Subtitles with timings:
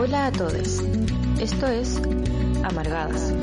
[0.00, 0.80] Hola a todos.
[1.40, 2.00] Esto es
[2.62, 3.34] Amargadas,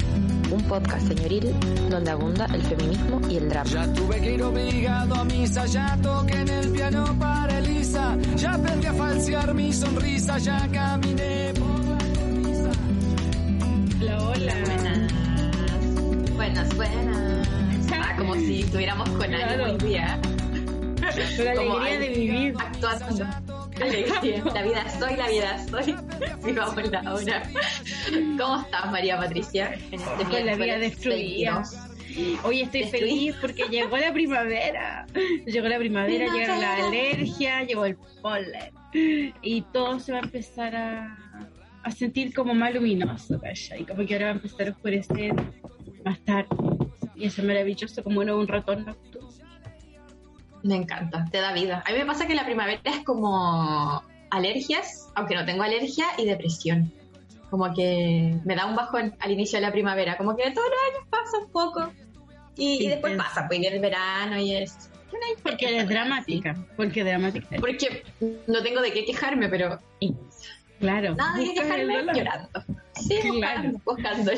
[0.50, 1.54] un podcast señoril
[1.90, 3.70] donde abunda el feminismo y el drama.
[3.70, 8.54] Ya tuve que ir obligado a misa, ya toqué en el piano para Elisa, ya
[8.54, 12.72] aprendí a falsear mi sonrisa, ya caminé por la cornisa.
[14.00, 14.54] Hola, hola.
[14.66, 16.34] Buenas.
[16.36, 17.48] Buenas, buenas.
[17.92, 19.66] Ah, como si estuviéramos con Claro.
[19.66, 20.18] hoy día.
[20.22, 22.54] Con la alegría de vivir.
[22.58, 23.45] Actuando.
[24.54, 25.96] La vida soy, la vida soy.
[26.44, 27.44] Sí, vamos la hora.
[28.38, 29.74] ¿Cómo estás, María Patricia?
[29.92, 31.64] En este Con la vida destruida.
[31.64, 31.96] 22?
[32.44, 35.06] Hoy estoy feliz porque llegó la primavera.
[35.46, 38.72] Llegó la primavera, llegaron la alergia, llegó el polen.
[39.42, 41.18] Y todo se va a empezar a,
[41.84, 43.86] a sentir como más luminoso, ¿cachai?
[43.86, 45.34] Como que ahora va a empezar a oscurecer
[46.06, 46.48] más tarde.
[47.16, 49.15] Y eso es maravilloso, como uno un ratón nocturno.
[50.66, 51.84] Me encanta, te da vida.
[51.86, 56.26] A mí me pasa que la primavera es como alergias, aunque no tengo alergia, y
[56.26, 56.92] depresión.
[57.52, 60.80] Como que me da un bajón al inicio de la primavera, como que todos los
[60.98, 61.92] años pasa un poco.
[62.58, 64.90] Y, Sí, y después es- pasa, pues viene el verano y es...
[65.44, 66.56] Porque historia es dramática.
[66.76, 67.48] Porque dramática.
[67.60, 68.04] Porque
[68.48, 69.78] no tengo de qué quejarme, pero
[70.80, 71.14] Claro.
[71.16, 72.50] nada de qué quejarme llorando.
[72.96, 73.72] Sí, Claro.
[73.76, 74.32] buscando, buscando.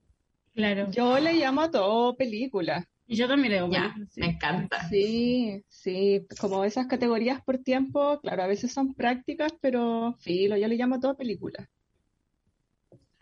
[0.52, 0.90] Claro.
[0.90, 2.86] Yo le llamo a todo película.
[3.06, 4.20] Y yo también leo Ya, películas, sí.
[4.20, 4.88] me encanta.
[4.90, 10.68] Sí, sí, como esas categorías por tiempo, claro, a veces son prácticas, pero filo, yo
[10.68, 11.70] le llamo a todo película.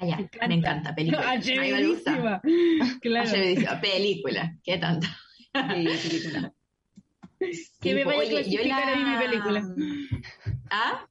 [0.02, 1.38] Ah, ya, me encanta, película.
[1.46, 2.12] Me gusta.
[2.12, 2.42] Atrevidísima.
[3.00, 3.80] Claro.
[3.80, 4.56] Película.
[4.64, 5.06] ¿Qué tanto?
[5.54, 6.52] Sí, película.
[7.80, 9.62] Que me vaya a Oye, yo clasificar a mí mi película.
[10.70, 11.06] ¿Ah?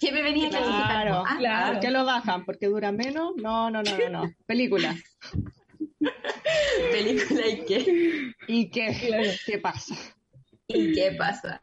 [0.00, 0.86] ¿Qué me venía a clasificar?
[0.86, 1.72] Claro, Ah, claro.
[1.72, 2.44] ¿Por qué lo bajan?
[2.44, 3.32] ¿Porque dura menos?
[3.36, 4.32] No, no, no, no, no.
[4.46, 4.96] Película.
[6.92, 8.32] película y qué.
[8.48, 8.96] ¿Y qué?
[9.06, 9.30] Claro.
[9.46, 9.94] ¿Qué pasa?
[10.74, 11.60] ¿Y qué pasa?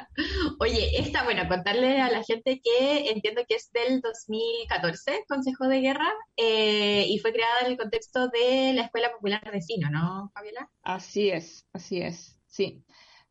[0.59, 5.81] Oye, esta, bueno, contarle a la gente que entiendo que es del 2014, Consejo de
[5.81, 10.31] Guerra, eh, y fue creada en el contexto de la Escuela Popular de Cine, ¿no,
[10.33, 10.69] Fabiola?
[10.83, 12.83] Así es, así es, sí.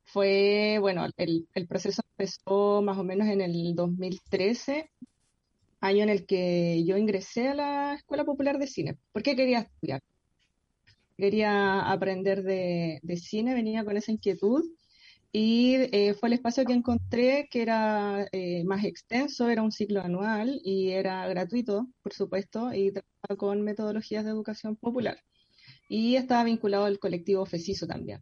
[0.04, 4.90] Fue, bueno, el, proceso empezó más o menos en el 2013,
[5.80, 8.96] año en el que yo ingresé a la Escuela Popular de Cine.
[9.12, 10.02] ¿Por qué quería estudiar?
[11.16, 14.64] Quería aprender de, de cine, venía con esa inquietud
[15.32, 20.00] y eh, fue el espacio que encontré que era eh, más extenso, era un ciclo
[20.00, 25.18] anual y era gratuito, por supuesto, y trabajaba con metodologías de educación popular.
[25.88, 28.20] Y estaba vinculado al colectivo FECISO también,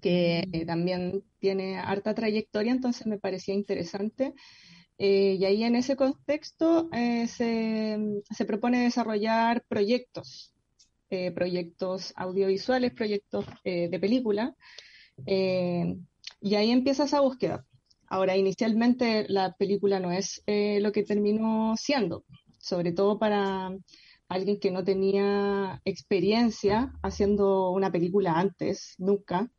[0.00, 4.34] que eh, también tiene harta trayectoria, entonces me parecía interesante.
[4.98, 7.98] Eh, y ahí en ese contexto eh, se,
[8.30, 10.52] se propone desarrollar proyectos,
[11.08, 14.54] eh, proyectos audiovisuales, proyectos eh, de película,
[15.26, 15.96] eh,
[16.40, 17.66] y ahí empieza esa búsqueda.
[18.06, 22.24] Ahora, inicialmente la película no es eh, lo que terminó siendo,
[22.58, 23.70] sobre todo para
[24.28, 29.50] alguien que no tenía experiencia haciendo una película antes, nunca,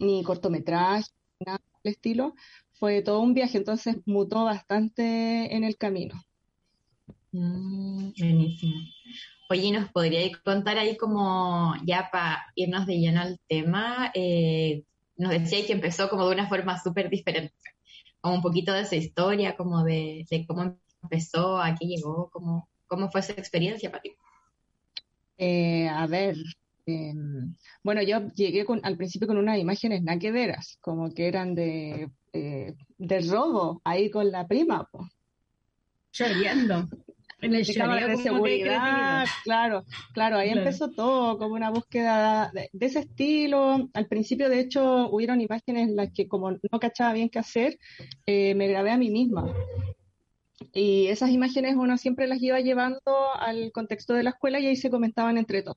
[0.00, 1.10] ni cortometraje,
[1.44, 2.34] nada del estilo.
[2.72, 6.14] Fue todo un viaje, entonces mutó bastante en el camino.
[7.32, 8.74] Mm, buenísimo.
[9.52, 14.82] Oye, ¿nos podríais contar ahí como, ya para irnos de lleno al tema, eh,
[15.18, 17.54] nos decíais que empezó como de una forma súper diferente.
[18.22, 22.66] o un poquito de esa historia, como de, de cómo empezó, a qué llegó, cómo,
[22.86, 24.12] cómo fue esa experiencia para ti.
[25.36, 26.36] Eh, a ver,
[26.86, 32.10] em, bueno, yo llegué con, al principio con unas imágenes naquederas, como que eran de,
[32.32, 34.88] eh, de robo, ahí con la prima.
[34.90, 35.06] Po.
[36.14, 36.88] Lloriendo.
[37.42, 39.84] En el de cámaras de seguridad, claro,
[40.14, 40.60] claro, ahí Claro.
[40.60, 43.88] empezó todo, como una búsqueda de, de ese estilo.
[43.94, 47.78] Al principio, de hecho, hubieron imágenes en las que como no cachaba bien qué hacer,
[48.26, 49.52] eh, me grabé a mí misma.
[50.72, 53.00] Y esas imágenes uno siempre las iba llevando
[53.38, 55.76] al contexto de la escuela y ahí se comentaban entre todos.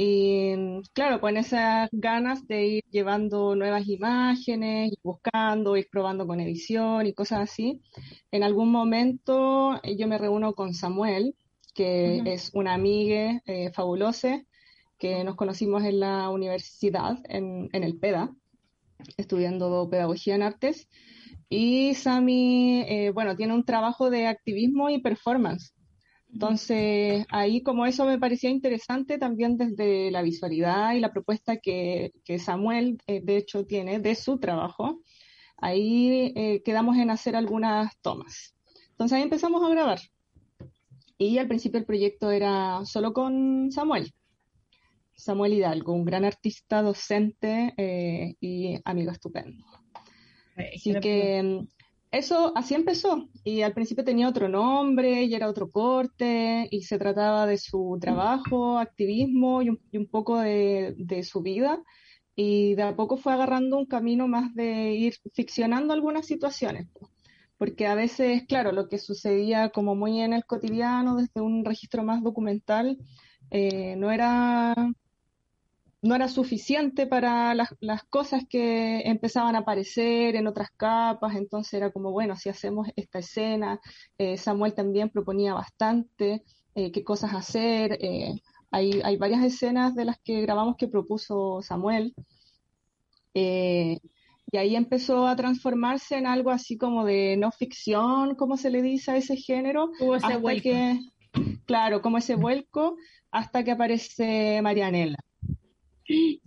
[0.00, 0.52] Y
[0.92, 7.04] claro, con esas ganas de ir llevando nuevas imágenes, ir buscando, ir probando con edición
[7.08, 7.82] y cosas así,
[8.30, 11.34] en algún momento eh, yo me reúno con Samuel,
[11.74, 14.44] que es una amiga eh, fabulosa,
[15.00, 18.32] que nos conocimos en la universidad, en, en el PEDA,
[19.16, 20.88] estudiando pedagogía en artes.
[21.48, 25.74] Y Sami, eh, bueno, tiene un trabajo de activismo y performance.
[26.32, 32.12] Entonces, ahí como eso me parecía interesante también desde la visualidad y la propuesta que,
[32.24, 35.00] que Samuel, eh, de hecho, tiene de su trabajo,
[35.56, 38.54] ahí eh, quedamos en hacer algunas tomas.
[38.90, 40.00] Entonces ahí empezamos a grabar.
[41.16, 44.12] Y al principio el proyecto era solo con Samuel.
[45.14, 49.64] Samuel Hidalgo, un gran artista, docente eh, y amigo estupendo.
[50.56, 51.66] Así que
[52.10, 53.28] eso así empezó.
[53.44, 57.98] Y al principio tenía otro nombre y era otro corte y se trataba de su
[58.00, 61.82] trabajo, activismo y un, poco de, su vida.
[62.34, 66.88] Y de a poco fue agarrando un camino más de ir ficcionando algunas situaciones.
[66.92, 67.10] po.
[67.58, 72.04] Porque a veces, claro, lo que sucedía como muy en el cotidiano, desde un registro
[72.04, 72.98] más documental,
[73.50, 74.74] eh, no era
[76.00, 81.74] no era suficiente para las, las cosas que empezaban a aparecer en otras capas, entonces
[81.74, 83.80] era como, bueno, si hacemos esta escena,
[84.16, 88.40] eh, Samuel también proponía bastante eh, qué cosas hacer, eh,
[88.70, 92.14] hay, hay varias escenas de las que grabamos que propuso Samuel,
[93.34, 98.82] y ahí empezó a transformarse en algo así como de no ficción, como se le
[98.82, 100.62] dice a ese género, Hubo ese hasta vuelco.
[100.62, 101.00] que,
[101.66, 102.96] claro, como ese vuelco,
[103.30, 105.18] hasta que aparece Marianela.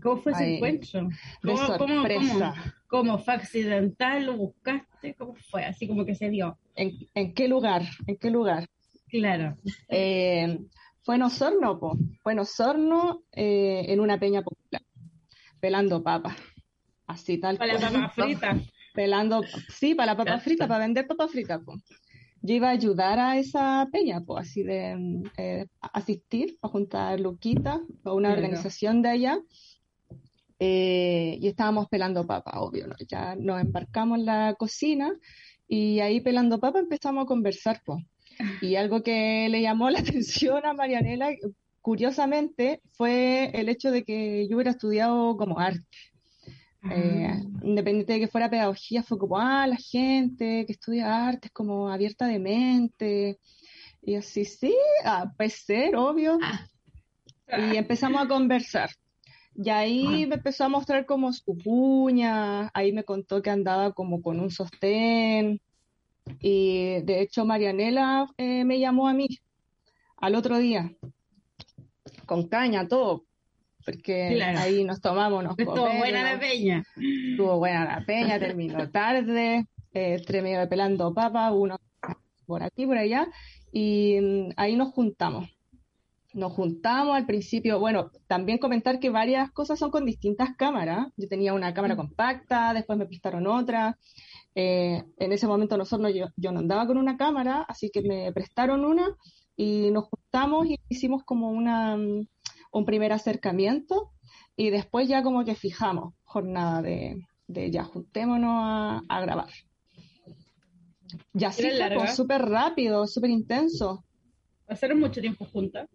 [0.01, 1.09] ¿Cómo fue ese Ay, encuentro?
[1.43, 2.53] De ¿Cómo, cómo, sorpresa.
[2.87, 3.07] cómo?
[3.13, 4.25] ¿Cómo fue accidental?
[4.25, 5.15] ¿Lo buscaste?
[5.15, 5.65] ¿Cómo fue?
[5.65, 6.57] Así como que se dio.
[6.75, 7.83] ¿En, en qué lugar?
[8.07, 8.67] ¿En qué lugar?
[9.07, 9.57] Claro.
[9.89, 10.59] Eh,
[11.03, 11.97] fue en Osorno, po.
[12.21, 14.81] Fue en Osorno, eh, en una peña popular,
[15.59, 16.37] pelando papas.
[17.07, 18.57] Así tal Para la papa frita.
[18.93, 21.75] Pelando, sí, para la papa frita, para vender papa frita, po.
[22.41, 27.19] Yo iba a ayudar a esa peña, pues, así de mm, eh, asistir, a juntar
[27.19, 29.39] Luquita, a una organización de allá.
[30.59, 32.95] Eh, y estábamos pelando papa, obvio, ¿no?
[33.07, 35.11] Ya nos embarcamos en la cocina
[35.67, 38.03] y ahí pelando papa empezamos a conversar, pues.
[38.61, 41.29] Y algo que le llamó la atención a Marianela,
[41.81, 45.81] curiosamente, fue el hecho de que yo hubiera estudiado como arte.
[46.89, 47.39] Eh, Ah.
[47.63, 51.89] independiente de que fuera pedagogía, fue como, ah, la gente que estudia arte es como
[51.89, 53.39] abierta de mente.
[54.01, 54.75] Y así, sí,
[55.05, 56.39] ah, puede ser, obvio.
[56.41, 56.65] Ah.
[57.73, 58.89] Y empezamos a conversar.
[59.53, 64.21] Y ahí me empezó a mostrar como su cuña, ahí me contó que andaba como
[64.21, 65.61] con un sostén.
[66.39, 69.27] Y de hecho Marianela eh, me llamó a mí
[70.17, 70.95] al otro día,
[72.25, 73.25] con caña, todo,
[73.85, 74.59] porque Claro.
[74.59, 76.83] ahí nos tomamos unos Estuvo copetes, buena la peña.
[77.31, 81.77] Estuvo buena la peña, terminó tarde, eh, entre medio de pelando papa, uno
[82.45, 83.27] por aquí, por allá,
[83.71, 85.49] y mm, ahí nos juntamos.
[86.33, 91.07] Nos juntamos al principio, bueno, también comentar que varias cosas son con distintas cámaras.
[91.17, 93.97] Yo tenía una cámara compacta, después me prestaron otra.
[94.55, 98.01] Eh, en ese momento nosotros no- yo, yo no andaba con una cámara, así que
[98.01, 99.09] me prestaron una
[99.57, 102.25] y nos juntamos y hicimos como una, mm,
[102.71, 104.11] un primer acercamiento
[104.55, 109.49] y después ya como que fijamos jornada de, de ya juntémonos a, a grabar.
[111.33, 114.03] Y así ¿Era fue, pues, súper rápido, súper intenso.
[114.65, 115.89] Pasaron mucho tiempo juntas.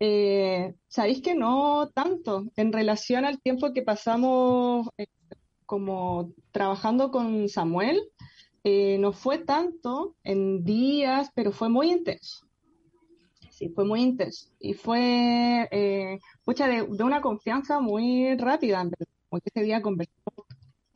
[0.00, 5.06] Eh, sabéis que no tanto en relación al tiempo que pasamos eh,
[5.64, 8.02] como trabajando con Samuel,
[8.64, 12.46] eh, no fue tanto en días, pero fue muy intenso.
[13.54, 14.48] Sí, fue muy intenso.
[14.58, 19.06] Y fue, eh, pucha, de, de una confianza muy rápida, en verdad.
[19.28, 20.46] Como que ese día conversamos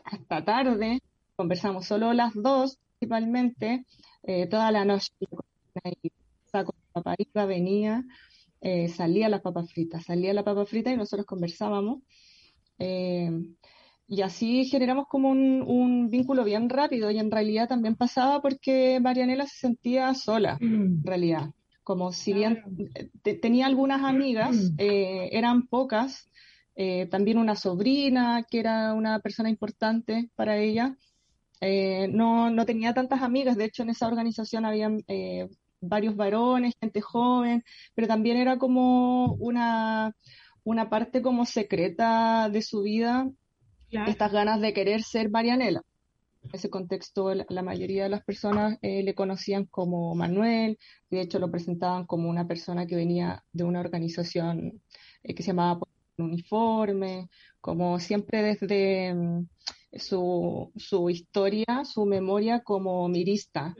[0.05, 1.01] hasta tarde,
[1.37, 3.85] conversamos solo las dos, principalmente,
[4.25, 5.13] eh, toda la noche.
[6.03, 6.11] Y
[6.47, 8.05] saco la papa iba, venía,
[8.61, 12.03] eh, salía la papa frita, salía la papa frita y nosotros conversábamos.
[12.81, 13.31] Eh,
[14.09, 18.99] y así generamos como un, un, vínculo bien rápido y en realidad también pasaba porque
[19.01, 21.51] Marianela se sentía sola, en realidad.
[21.89, 22.63] Como si bien
[23.41, 26.29] tenía algunas amigas, eh, eran pocas,
[26.77, 30.99] eh, también una sobrina que era una persona importante para ella.
[31.63, 34.91] Eh, no, no tenía tantas amigas, de hecho en esa organización había
[35.81, 37.65] varios varones, gente joven,
[37.95, 40.15] pero también era como una,
[40.65, 43.31] una parte como secreta de su vida
[43.89, 45.81] estas ganas de querer ser Marianela.
[46.49, 50.79] En ese contexto, la mayoría de las personas eh, le conocían como Manuel,
[51.11, 54.81] de hecho lo presentaban como una persona que venía de una organización
[55.23, 55.81] eh, que se llamaba
[56.17, 57.29] Uniforme,
[57.61, 59.47] como siempre desde mm,
[59.99, 63.75] su, su historia, su memoria como mirista,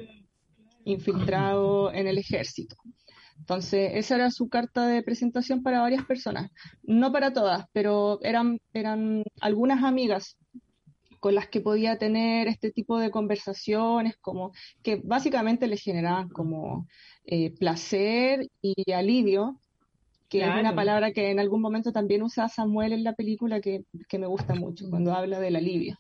[0.85, 2.77] infiltrado en el ejército.
[3.39, 6.51] Entonces, esa era su carta de presentación para varias personas.
[6.83, 10.37] No para todas, pero eran, eran algunas amigas
[11.21, 16.87] con las que podía tener este tipo de conversaciones, como que básicamente les generaban como
[17.25, 19.61] eh, placer y alivio,
[20.29, 23.85] que es una palabra que en algún momento también usa Samuel en la película que,
[24.09, 25.99] que me gusta mucho, cuando habla del alivio.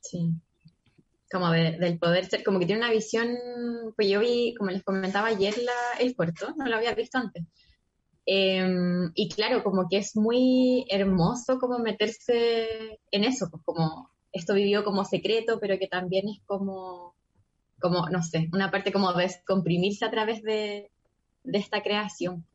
[0.00, 0.34] Sí
[1.32, 3.34] como del poder ser, como que tiene una visión,
[3.96, 7.44] pues yo vi, como les comentaba ayer, la, el corto, no lo había visto antes.
[8.24, 14.54] Em, y claro, como que es muy hermoso como meterse en eso, pues como esto
[14.54, 17.14] vivió como secreto, pero que también es como,
[17.80, 20.90] como no sé, una parte como descomprimirse a través de,
[21.44, 22.46] de esta creación.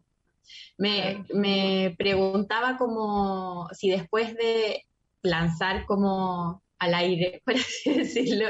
[0.78, 4.86] Me, me preguntaba como si después de
[5.22, 8.48] lanzar como al aire, por así decirlo,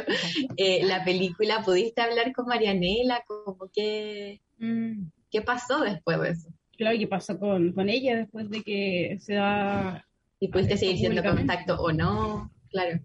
[0.58, 3.24] eh, la película, ¿pudiste hablar con Marianela?
[3.28, 5.08] Como que, mm.
[5.30, 6.50] ¿Qué pasó después de eso?
[6.78, 10.06] Claro, ¿qué pasó con, con ella después de que se da...
[10.40, 12.52] ¿Y pudiste seguir siendo contacto o no?
[12.70, 13.00] Claro.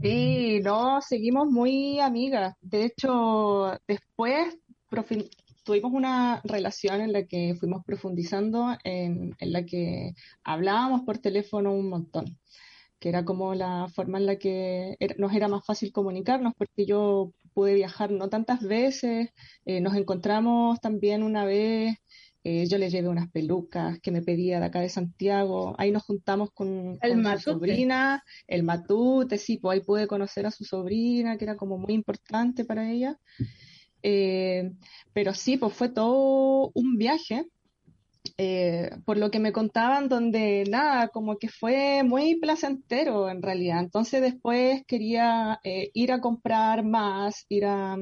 [0.00, 2.54] Sí, no, seguimos muy amigas.
[2.62, 4.58] De hecho, después
[5.64, 11.72] tuvimos una relación en la que fuimos profundizando, en, en la que hablábamos por teléfono
[11.72, 12.38] un montón
[13.02, 17.32] que era como la forma en la que nos era más fácil comunicarnos, porque yo
[17.52, 19.30] pude viajar no tantas veces,
[19.64, 21.96] eh, nos encontramos también una vez,
[22.44, 26.02] eh, yo le llevé unas pelucas que me pedía de acá de Santiago, ahí nos
[26.02, 31.44] juntamos con, su sobrina, el matute, sí, pues ahí pude conocer a su sobrina, que
[31.44, 33.16] era como muy importante para ella.
[34.02, 34.72] Eh,
[35.12, 37.46] pero sí, pues fue todo un viaje
[38.38, 43.80] eh, por lo que me contaban, donde nada, como que fue muy placentero en realidad.
[43.80, 47.96] Entonces después quería eh, ir a comprar más, ir a,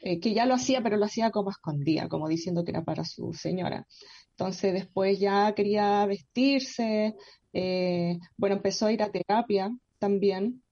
[0.00, 3.04] eh, que ya lo hacía, pero lo hacía como escondida, como diciendo que era para
[3.04, 3.86] su señora.
[4.30, 7.14] Entonces después ya quería vestirse,
[8.36, 10.62] bueno, empezó a ir a terapia también,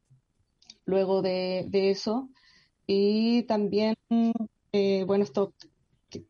[0.84, 2.30] luego de, eso.
[2.86, 3.96] Y también,
[5.06, 5.52] bueno, esto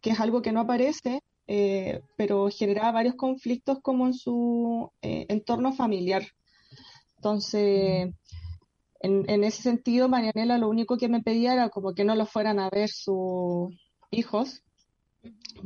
[0.01, 5.27] que es algo que no aparece, eh, pero generaba varios conflictos como en su eh,
[5.29, 6.25] entorno familiar.
[7.17, 8.13] Entonces,
[9.01, 12.59] en, ese sentido, Marianela lo único que me pedía era como que no lo fueran
[12.59, 13.75] a ver sus
[14.11, 14.63] hijos,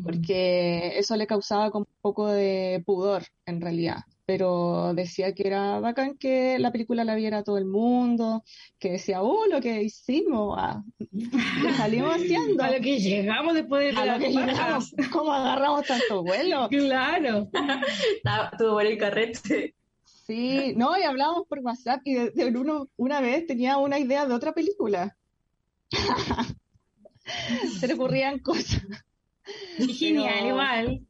[0.03, 5.81] porque eso le causaba como un poco de pudor en realidad pero decía que era
[5.81, 8.45] bacán que la película la viera todo el mundo,
[8.79, 10.85] que decía, oh, lo que hicimos, ah,
[11.77, 12.63] salimos haciendo.
[12.63, 16.69] A lo que llegamos después de a lo que llegamos, ¿cómo agarramos tanto vuelo?
[16.69, 17.51] Claro.
[18.57, 19.75] Tuvo por el carrete.
[20.05, 24.35] Sí, no, y hablábamos por WhatsApp y de, uno, una vez tenía una idea de
[24.35, 25.17] otra película.
[27.81, 28.87] Se le ocurrían cosas.
[29.77, 31.10] Genial, igual.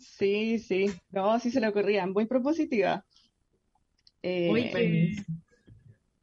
[0.00, 3.04] Sí, sí, no, sí se le ocurrían, muy propositiva.
[4.22, 5.14] Eh,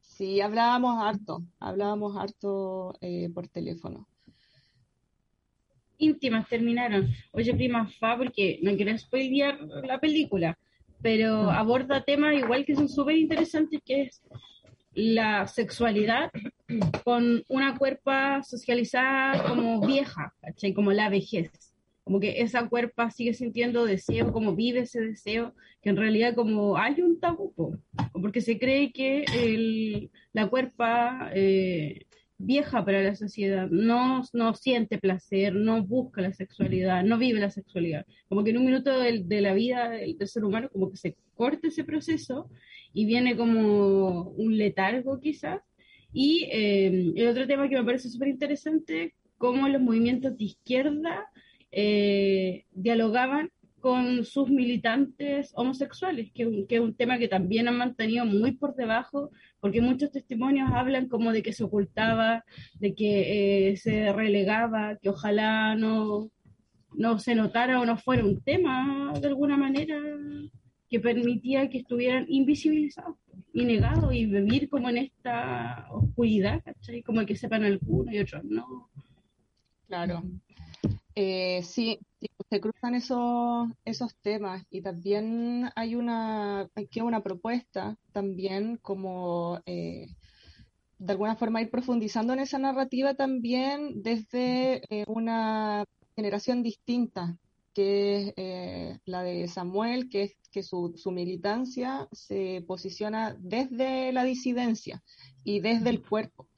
[0.00, 4.06] sí, hablábamos harto, hablábamos harto eh, por teléfono.
[5.98, 7.08] Íntimas terminaron.
[7.32, 10.58] Oye, prima Fa, porque no quiero spoilear la película,
[11.00, 11.48] pero mm.
[11.48, 14.22] aborda temas igual que son súper interesantes, que es
[14.92, 16.30] la sexualidad
[17.04, 20.72] con una cuerpa socializada como vieja, ¿cachai?
[20.72, 21.50] Como la vejez
[22.06, 26.76] como que esa cuerpa sigue sintiendo deseo, como vive ese deseo, que en realidad como
[26.76, 27.52] hay un tabú,
[28.12, 32.06] porque se cree que el, la cuerpa eh,
[32.38, 37.50] vieja para la sociedad no, no siente placer, no busca la sexualidad, no vive la
[37.50, 38.06] sexualidad.
[38.28, 41.16] Como que en un minuto de, de la vida del, ser humano como que se
[41.34, 42.48] corta ese proceso
[42.92, 45.60] y viene como un letargo quizás.
[46.12, 51.28] Y eh, el otro tema que me parece súper interesante, cómo los movimientos de izquierda
[51.72, 58.24] eh, dialogaban con sus militantes homosexuales, que, que, es un tema que también han mantenido
[58.24, 59.30] muy por debajo,
[59.60, 62.44] porque muchos testimonios hablan como de que se ocultaba,
[62.80, 66.30] de que eh, se relegaba, que ojalá no,
[66.94, 69.96] no se notara o no fuera un tema de alguna manera
[70.88, 73.16] que permitía que estuvieran invisibilizados
[73.52, 77.02] y negados y vivir como en esta oscuridad, ¿cachai?
[77.02, 78.90] Como que sepan algunos y otros no.
[79.86, 80.22] Claro.
[81.18, 81.98] Eh, sí,
[82.50, 90.08] se cruzan esos, esos temas y también hay una, hay una propuesta también como eh,
[90.98, 97.36] de alguna forma ir profundizando en esa narrativa también desde eh, una generación distinta,
[97.74, 104.12] que es eh, la de Samuel, que es que su, su, militancia se posiciona desde
[104.12, 105.02] la disidencia
[105.44, 106.48] y desde el cuerpo.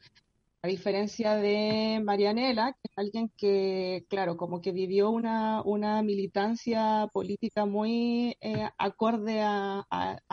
[0.60, 7.08] A diferencia de Marianela, que es alguien que, claro, como que vivió una, una militancia
[7.12, 9.86] política muy eh, acorde a,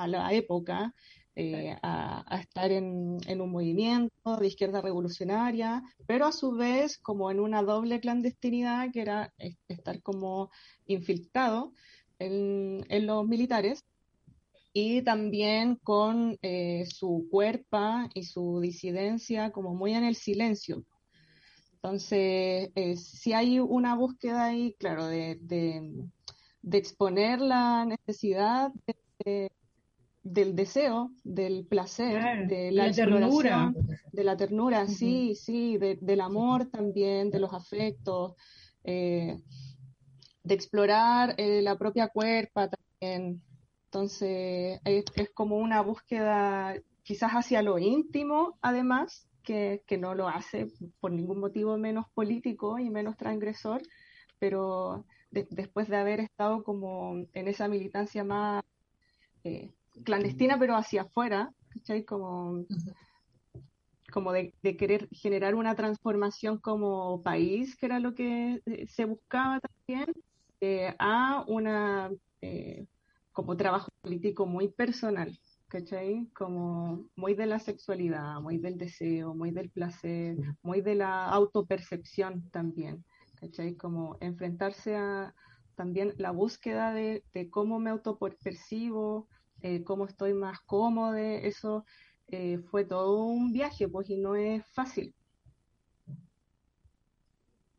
[0.08, 0.96] la época,
[1.36, 7.40] eh, a, estar en, un movimiento de izquierda revolucionaria, pero a su vez como en
[7.40, 9.32] una doble clandestinidad que era
[9.68, 10.50] estar como
[10.88, 11.72] infiltrado
[12.18, 13.84] en, los militares
[14.78, 17.80] y también con eh, su cuerpo
[18.14, 20.84] y su disidencia como muy en el silencio.
[21.76, 28.72] Entonces, eh, si hay una búsqueda ahí, claro, de, de exponer la necesidad
[29.24, 29.52] de,
[30.26, 33.72] del deseo, del placer, de la, ternura.
[34.12, 38.34] De la ternura, sí, sí, del amor también, de los afectos,
[38.84, 39.40] eh,
[40.44, 43.44] de explorar eh, la propia cuerpa también.
[43.96, 50.68] Entonces, es, como una búsqueda quizás hacia lo íntimo, además, que, no lo hace
[51.00, 53.82] por ningún motivo menos político y menos transgresor,
[54.38, 58.66] pero después de haber estado como en esa militancia más
[59.46, 59.72] eh,
[60.04, 62.04] clandestina, pero hacia afuera, ¿cachai?
[62.04, 62.66] Como,
[64.12, 69.62] como de, querer generar una transformación como país, que era lo que eh, se buscaba
[69.62, 70.14] también,
[70.60, 72.12] eh, a una
[73.36, 76.30] como trabajo político muy personal, ¿cachai?
[76.34, 82.50] Como muy de la sexualidad, muy del deseo, muy del placer, muy de la autopercepción
[82.50, 83.04] también,
[83.36, 83.76] ¿cachai?
[83.76, 85.36] Como enfrentarse a
[85.76, 89.28] también la búsqueda de, de cómo me autopercibo,
[89.62, 91.84] eh, cómo estoy más cómodo, eso
[92.28, 95.14] eh, fue todo un viaje, pues, y no es fácil.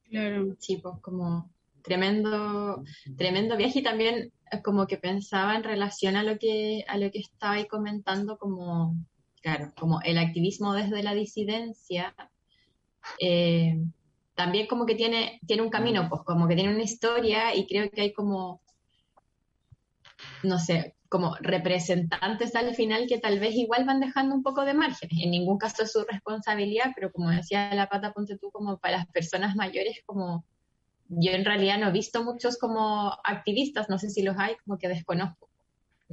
[0.04, 0.54] Claro.
[0.58, 1.50] Sí, pues como
[1.82, 2.84] tremendo,
[3.16, 4.32] tremendo viaje y también
[4.64, 8.94] como que pensaba en relación a lo que, a lo que estaba ahí comentando, como,
[9.42, 12.14] claro, como el activismo desde la disidencia,
[14.34, 17.90] también como que tiene, tiene un camino, pues como que tiene una historia y creo
[17.90, 18.60] que hay como,
[20.42, 24.74] no sé, como representantes al final que tal vez igual van dejando un poco de
[24.74, 25.08] margen.
[25.12, 28.98] En ningún caso es su responsabilidad, pero como decía la pata, ponte tú, como para
[28.98, 30.44] las personas mayores, como
[31.08, 34.78] yo en realidad no he visto muchos como activistas, no sé si los hay, como
[34.78, 35.48] que desconozco.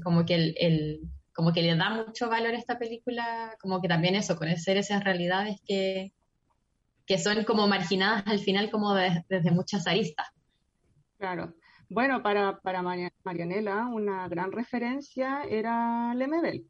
[0.03, 1.01] Como que el, el
[1.33, 5.03] como que le da mucho valor a esta película, como que también eso, conocer esas
[5.03, 6.13] realidades que,
[7.05, 10.27] que son como marginadas al final como desde muchas aristas.
[11.17, 11.55] Claro,
[11.89, 16.65] bueno, para, para Marianela, una gran referencia era Lemebel,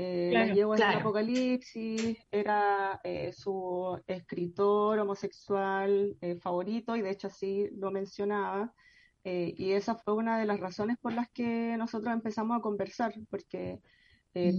[0.00, 7.10] eh, la llevo en el Apocalipsis, era eh, su escritor homosexual eh, favorito y de
[7.10, 8.72] hecho así lo mencionaba.
[9.24, 13.12] Eh, y esa fue una de las razones por las que nosotros empezamos a conversar,
[13.28, 13.80] porque,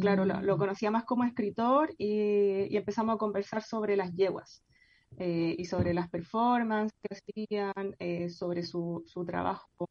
[0.02, 0.60] claro, lo, lo, mm.
[0.60, 4.64] conocía más como escritor y, y empezamos a conversar sobre las yeguas.
[5.18, 9.90] Y sobre las performances que hacían, sobre su, su trabajo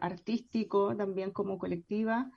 [0.00, 2.30] artístico también como colectiva.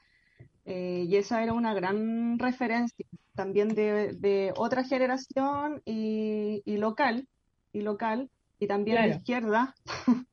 [0.66, 7.28] Y esa era una gran referencia también de, de otra generación y, y, local,
[7.72, 9.76] y local, y también de izquierda.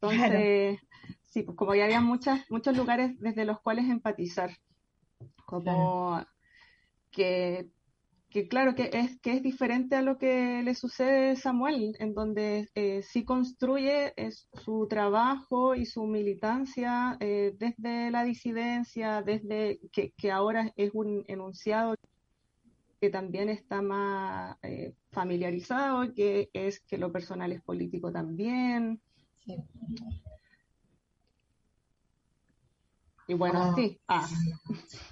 [0.00, 0.80] Entonces,
[1.22, 4.50] sí, pues como ya había muchas, muchos lugares desde los cuales empatizar,
[5.46, 6.24] como
[7.10, 7.68] que
[8.32, 12.14] que claro que es, que es diferente a lo que le sucede a Samuel, en
[12.14, 14.14] donde eh, sí construye
[14.64, 21.24] su trabajo y su militancia eh, desde la disidencia, desde que, que, ahora es un
[21.28, 21.94] enunciado
[23.00, 29.00] que también está más eh, familiarizado, que es que lo personal es político también.
[29.44, 29.56] Sí.
[33.32, 33.98] Y bueno, sí.
[34.08, 34.28] Ah.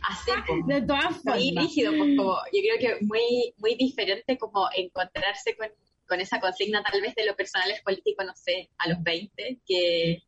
[0.03, 0.67] Así, pues.
[0.67, 1.37] de todas formas.
[1.37, 5.69] Muy rígido, pues como, yo creo que muy, muy diferente como encontrarse con,
[6.07, 9.61] con esa consigna tal vez de lo personal es político, no sé, a los 20,
[9.67, 10.23] que,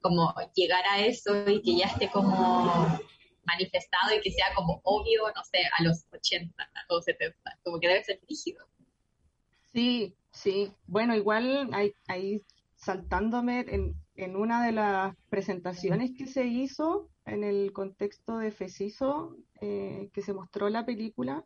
[0.00, 3.00] como llegar a eso y que ya esté como
[3.44, 6.54] manifestado y que sea como obvio, no sé, a los 80
[6.88, 8.64] o 70, como que debe ser rígido.
[9.72, 10.72] Sí, sí.
[10.86, 11.68] Bueno, igual
[12.06, 12.42] ahí,
[12.76, 19.36] saltándome en, en, una de las presentaciones que se hizo en el contexto de FECISO,
[19.60, 21.44] eh, que se mostró la película,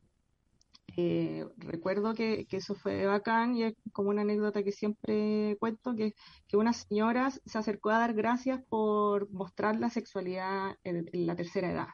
[0.97, 5.95] eh, recuerdo que, que, eso fue bacán y es como una anécdota que siempre cuento,
[5.95, 6.15] que,
[6.49, 11.71] que una señora se acercó a dar gracias por mostrar la sexualidad en, la tercera
[11.71, 11.89] edad.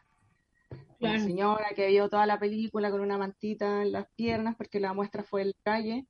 [1.01, 4.95] Una señora que vio toda la película con una mantita en las piernas porque la
[4.95, 6.07] muestra fue en la calle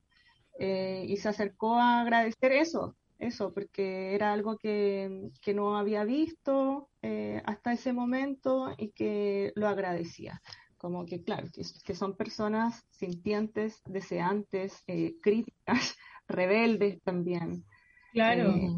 [0.57, 6.03] eh, y se acercó a agradecer eso, eso, porque era algo que, que no había
[6.03, 10.41] visto eh, hasta ese momento y que lo agradecía
[10.85, 15.95] como que, claro, que, son personas sintientes, deseantes, eh, críticas,
[16.27, 17.65] rebeldes también.
[18.13, 18.51] Claro.
[18.51, 18.77] Eh,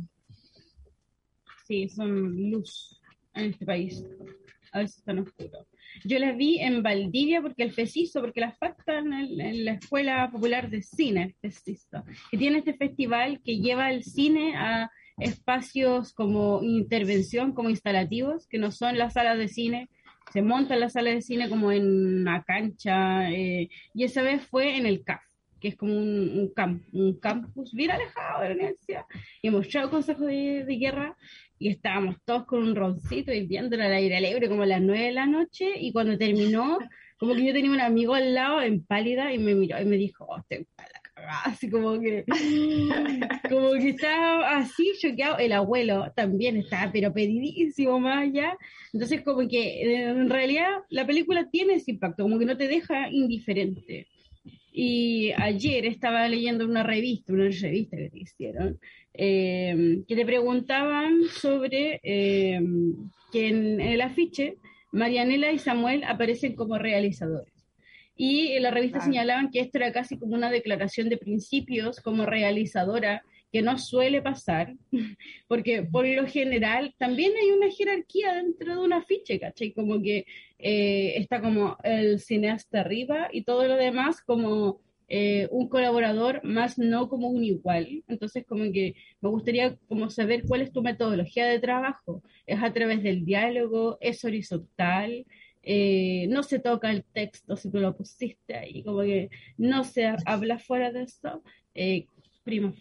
[1.66, 3.02] sí, son luz
[3.34, 4.06] en este país.
[4.72, 5.68] A veces están oscuros.
[6.04, 10.70] Yo las vi en Valdivia porque el FECISO, porque las faltan en, la Escuela Popular
[10.70, 17.54] de Cine, FECISO, que tiene este festival que lleva el cine a espacios como intervención,
[17.54, 19.90] como instalativos, que no son las salas de cine.
[20.32, 24.78] Se monta la sala de cine como en una cancha, eh, y esa vez fue
[24.78, 25.22] en el CAF,
[25.60, 29.06] que es como un, camp, un campus bien alejado de la universidad,
[29.42, 31.18] y hemos echado consejo de, guerra,
[31.60, 35.06] y estábamos todos con un roncito y viéndolo al aire libre como a las nueve
[35.06, 36.80] de la noche, y cuando terminó,
[37.18, 39.98] como que yo tenía un amigo al lado en pálida y me miró y me
[39.98, 40.68] dijo, oh, estoy
[41.46, 42.26] así como que,
[43.50, 45.38] como que estaba así choqueado.
[45.38, 48.58] El abuelo también estaba, pero pedidísimo más allá.
[48.94, 53.10] Entonces, como que en realidad la película tiene ese impacto, como que no te deja
[53.10, 54.08] indiferente.
[54.72, 58.80] Y ayer estaba leyendo una revista, una revista que te hicieron,
[59.18, 62.62] eh, que te preguntaban sobre eh,
[63.32, 64.58] que en el afiche
[64.92, 67.54] Marianela y Samuel aparecen como realizadores.
[68.16, 72.26] Y en la revista señalaban que esto era casi como una declaración de principios como
[72.26, 74.76] realizadora, que no suele pasar,
[75.48, 79.72] porque por lo general también hay una jerarquía dentro de un afiche, ¿cachai?
[79.72, 80.26] Como que
[80.60, 86.78] eh, está como el cineasta arriba y todo lo demás como eh, un colaborador, más
[86.78, 88.04] no como un igual.
[88.08, 92.24] Entonces, como que me gustaría como saber cuál es tu metodología de trabajo.
[92.46, 93.98] ¿Es a través del diálogo?
[94.02, 95.26] ¿Es horizontal?
[95.70, 100.16] Eh, no se toca el texto si tú lo pusiste ahí, como que no se
[100.26, 101.44] habla fuera de eso,
[101.76, 102.08] eh,
[102.46, 102.74] prima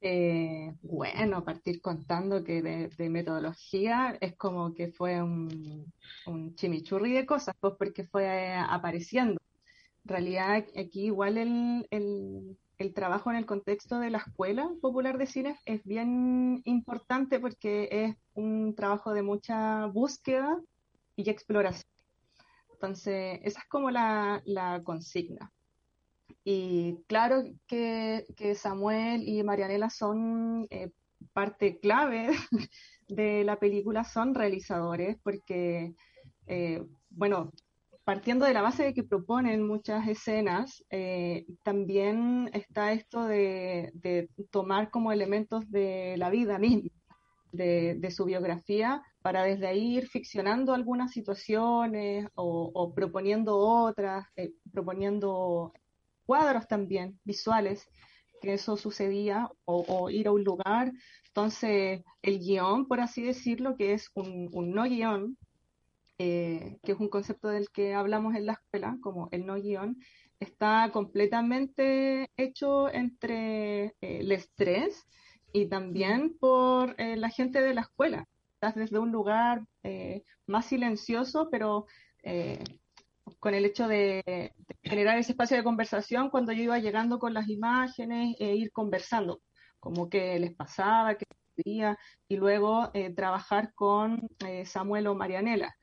[0.00, 5.92] eh, bueno, partir contando que de, metodología es como que fue un,
[6.54, 9.40] chimichurri de cosas, pues porque fue apareciendo.
[10.04, 15.26] Realidad aquí igual el, el, el, trabajo en el contexto de la Escuela Popular de
[15.26, 20.60] Cine es bien importante porque es un trabajo de mucha búsqueda
[21.16, 21.94] y exploración.
[22.84, 24.42] Entonces, esa es como la,
[24.84, 25.50] consigna.
[26.44, 30.90] Y claro que, Samuel y Marianela son eh,
[31.32, 32.28] parte clave
[33.08, 35.94] de la película, son realizadores, porque,
[36.46, 37.52] eh, bueno,
[38.04, 44.90] partiendo de la base de que proponen muchas escenas, eh, también está esto de, tomar
[44.90, 46.90] como elementos de la vida misma,
[47.52, 54.52] de, de su biografía, para desde ahí ir ficcionando algunas situaciones o, proponiendo otras, eh,
[54.70, 55.72] proponiendo
[56.26, 57.88] cuadros también visuales,
[58.42, 60.92] que eso sucedía, o, ir a un lugar.
[61.28, 65.38] Entonces, el guion, por así decirlo, que es un, no guion,
[66.18, 69.98] eh, que es un concepto del que hablamos en la escuela, como el no guion,
[70.40, 75.06] está completamente hecho entre eh, el estrés
[75.52, 78.26] y también por la gente de la escuela
[78.72, 81.86] desde un lugar eh, más silencioso, pero
[82.22, 82.62] eh,
[83.38, 87.48] con el hecho de, generar ese espacio de conversación cuando yo iba llegando con las
[87.48, 89.42] imágenes e ir conversando,
[89.80, 91.98] como que les pasaba, que veía,
[92.28, 94.28] y luego eh, trabajar con
[94.64, 95.74] Samuel o Marianela.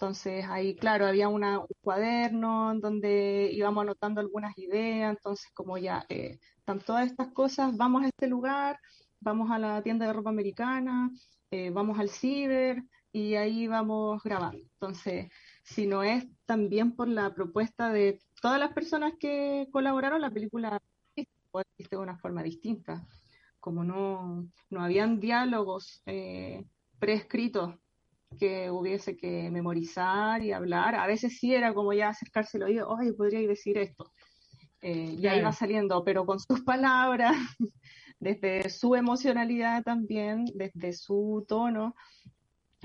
[0.00, 1.42] Entonces ahí, claro, había un
[1.80, 8.06] cuaderno donde íbamos anotando algunas ideas, entonces como ya están todas estas cosas, vamos a
[8.06, 8.78] este lugar,
[9.18, 11.10] vamos a la tienda de ropa americana,
[11.50, 14.62] eh, vamos al ciber y ahí vamos grabando.
[14.74, 15.32] Entonces,
[15.64, 20.80] si no es también por la propuesta de todas las personas que colaboraron, la película
[21.16, 23.04] existe de una forma distinta.
[23.58, 26.64] Como no, no habían diálogos eh,
[27.00, 27.74] prescritos
[28.38, 32.96] que hubiese que memorizar y hablar, a veces sí era como ya acercarse al oído,
[32.98, 34.12] ay, podría decir esto.
[34.80, 37.36] Eh, ya iba saliendo, pero con sus palabras,
[38.20, 41.94] desde su emocionalidad también, desde su tono.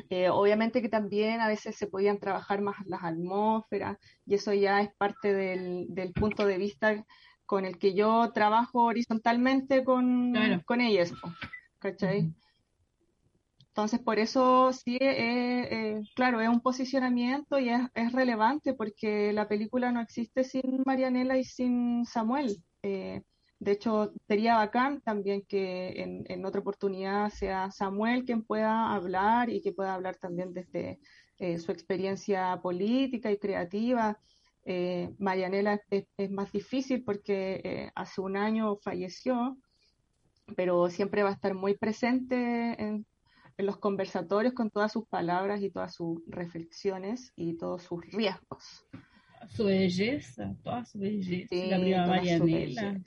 [0.10, 4.82] Eh, obviamente que también a veces se podían trabajar más las atmósferas y eso ya
[4.82, 7.06] es parte del, del punto de vista
[7.46, 10.34] con el que yo trabajo horizontalmente con,
[10.66, 11.14] con ellas,
[11.78, 12.34] ¿cachai?
[13.74, 19.34] Entonces, por eso sí, eh, eh, claro, es un posicionamiento y es, es, relevante porque
[19.34, 22.56] la película no existe sin Marianela y sin Samuel.
[22.84, 23.24] Eh,
[23.58, 29.50] de hecho, sería bacán también que en, en, otra oportunidad sea Samuel quien pueda hablar
[29.50, 31.00] y que pueda hablar también desde
[31.58, 34.20] su experiencia política y creativa.
[35.18, 39.58] Marianela es, es, más difícil porque hace un año falleció,
[40.56, 43.06] pero siempre va a estar muy presente en,
[43.58, 48.86] en los conversatorios con todas sus palabras y todas sus reflexiones y todos sus riesgos.
[49.50, 51.56] Su belleza, toda su belleza.
[51.56, 53.02] la prima Marianela.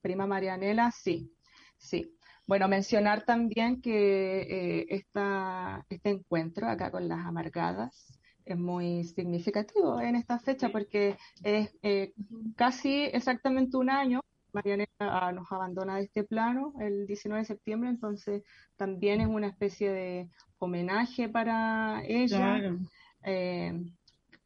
[0.00, 1.32] Prima Marianela, sí,
[1.78, 2.14] sí.
[2.46, 10.00] Bueno, mencionar también que eh, esta, este encuentro acá con las amargadas es muy significativo
[10.00, 12.12] en esta fecha porque es eh,
[12.56, 14.20] casi exactamente un año
[14.52, 18.42] Marianela ah, nos abandona de este plano el 19 de septiembre, entonces
[18.76, 22.76] también es una especie de homenaje para ella.
[23.24, 23.80] Eh,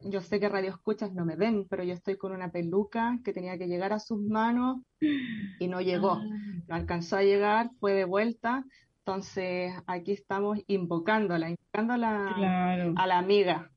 [0.00, 3.32] yo sé que radio escuchas no me ven, pero yo estoy con una peluca que
[3.32, 6.12] tenía que llegar a sus manos y no llegó.
[6.12, 6.24] Ah.
[6.68, 8.64] No alcanzó a llegar, fue de vuelta.
[8.98, 13.70] Entonces aquí estamos invocándola, invocándola a la amiga.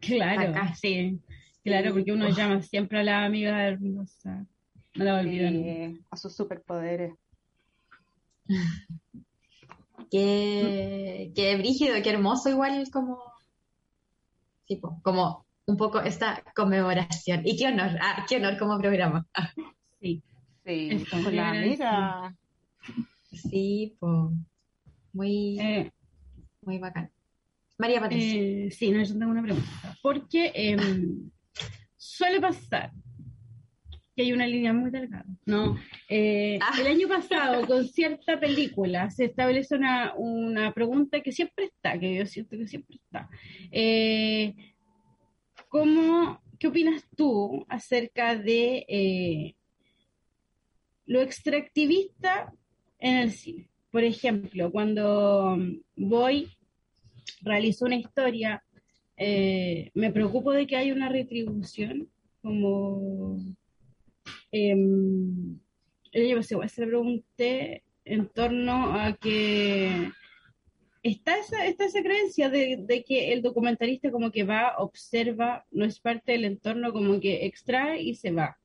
[0.00, 1.20] Claro, sí.
[1.62, 4.44] Claro, porque uno llama siempre a la amiga hermosa.
[4.94, 5.48] No la olvido.
[6.10, 7.14] a sus superpoderes.
[10.10, 13.22] qué, qué brígido, qué hermoso igual como,
[14.66, 17.42] tipo, como un poco esta conmemoración.
[17.44, 19.26] Y qué honor, ah, qué honor como programa.
[20.00, 20.20] Sí,
[20.64, 22.36] sí, con la amiga.
[23.30, 24.32] Sí, pues,
[25.12, 25.92] muy, eh,
[26.62, 27.08] muy bacán.
[27.78, 28.40] María Patricia.
[28.40, 29.68] Eh, sí, no, yo tengo una pregunta.
[30.02, 30.76] Porque eh,
[31.96, 32.90] suele pasar
[34.14, 35.24] que hay una línea muy delgada.
[35.46, 35.76] No,
[36.08, 36.76] eh, ah.
[36.80, 42.14] el año pasado con cierta película se establece una, una, pregunta que siempre está, que
[42.14, 43.28] yo siento que siempre está.
[43.70, 44.54] Eh,
[45.68, 49.54] ¿cómo, ¿Qué opinas tú acerca de eh,
[51.06, 52.52] lo extractivista
[52.98, 53.68] en el cine?
[53.90, 55.58] Por ejemplo, cuando
[55.96, 56.48] voy,
[57.42, 58.62] realizo una historia,
[59.18, 62.08] me preocupo de que haya una retribución
[62.40, 63.38] como
[64.52, 64.76] eh,
[66.12, 70.10] yo se le pregunté en torno a que
[71.02, 75.98] está esa, está esa creencia de, que el documentalista como que va, observa, no es
[76.00, 78.58] parte del entorno, como que extrae y se va.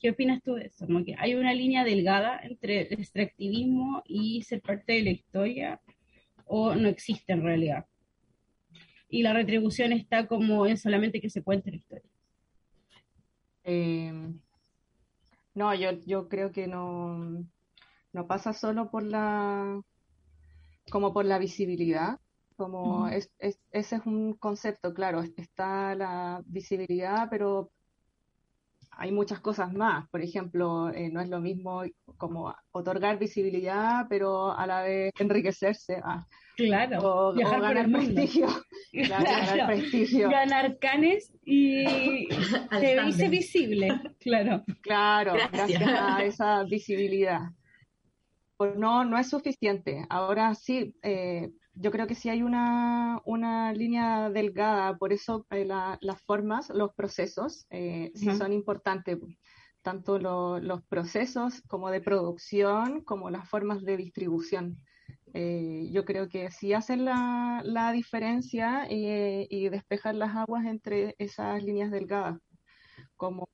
[0.00, 0.86] ¿Qué opinas tú de eso?
[0.86, 5.80] Como que hay una línea delgada entre el extractivismo y ser parte de la historia
[6.46, 7.86] o no existe en realidad.
[9.10, 12.10] Y la retribución está como en solamente que se cuente la historia.
[13.70, 14.10] Eh,
[15.54, 17.44] no, yo, yo creo que no,
[18.14, 19.82] no pasa solo por la
[20.90, 22.18] como por la visibilidad,
[22.56, 23.60] como es, ese
[23.96, 27.70] es un concepto, claro, está la visibilidad, pero
[28.92, 30.08] hay muchas cosas más.
[30.08, 31.82] Por ejemplo, eh, no es lo mismo
[32.16, 36.00] como otorgar visibilidad, pero a la vez enriquecerse.
[36.02, 36.26] Ah,
[36.58, 38.48] claro, o, ganar prestigio.
[38.92, 40.28] ganar prestigio.
[40.28, 42.28] Ganar canes y
[42.80, 43.88] se dice visible.
[44.20, 44.64] Claro.
[44.82, 45.82] Claro, gracias.
[45.82, 47.42] a esa visibilidad.
[48.56, 50.04] Pues no, no es suficiente.
[50.10, 55.64] Ahora sí, eh, yo creo que sí hay una, una línea delgada, por eso eh,
[55.64, 59.18] las formas, los procesos, eh, sí son importantes,
[59.82, 64.82] tanto los procesos como de producción, como las formas de distribución.
[65.34, 71.14] Eh, yo creo que sí hacen la, la diferencia y, y despejan las aguas entre
[71.18, 72.38] esas líneas delgadas,
[73.16, 73.48] como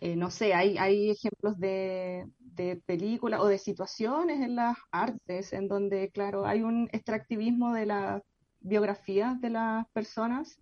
[0.00, 5.52] eh, no sé, hay, hay ejemplos de, de películas o de situaciones en las artes
[5.52, 8.22] en donde, claro, hay un extractivismo de la
[8.60, 10.58] biografía de las personas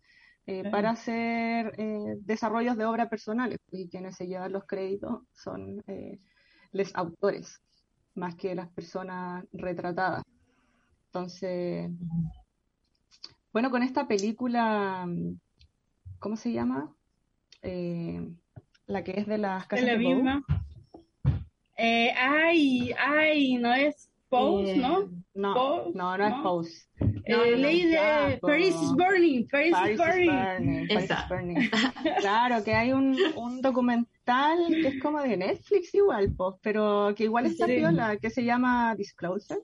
[0.47, 5.85] eh, para hacer eh, desarrollos de obra personales y quienes se llevan los créditos son
[6.73, 7.61] los autores
[8.19, 10.23] más que las personas retratadas.
[11.07, 11.91] Entonces,
[13.53, 15.09] bueno, con esta película,
[16.19, 16.95] ¿cómo se llama?
[18.87, 20.45] la que es de las casas de la misma.
[21.77, 25.09] Eh, ay, ay, no es Pose, eh, ¿no?
[25.35, 26.89] No, no, no, es Pose.
[27.25, 30.89] Eh, ley de Paris is Burning, Paris, is Burning.
[30.89, 31.71] Paris is burning.
[32.21, 37.13] claro, que hay un, un documental documental que es como de Netflix igual, pues, pero
[37.17, 37.77] que igual está Sí.
[37.77, 39.61] piola, que se llama Disclosure.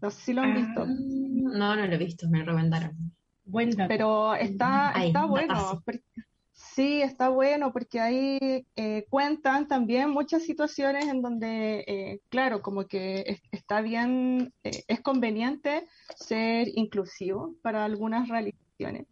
[0.00, 0.82] No sé si lo han visto.
[0.82, 3.12] Ah, No, no lo he visto, me lo recomendaron.
[3.44, 3.88] Buen dato.
[3.88, 5.82] Pero está, está bueno.
[5.84, 6.04] porque-
[6.52, 12.86] sí, está bueno porque ahí eh, cuentan también muchas situaciones en donde, eh, claro, como
[12.86, 19.06] que es- está bien, eh, es conveniente ser inclusivo para algunas realizaciones,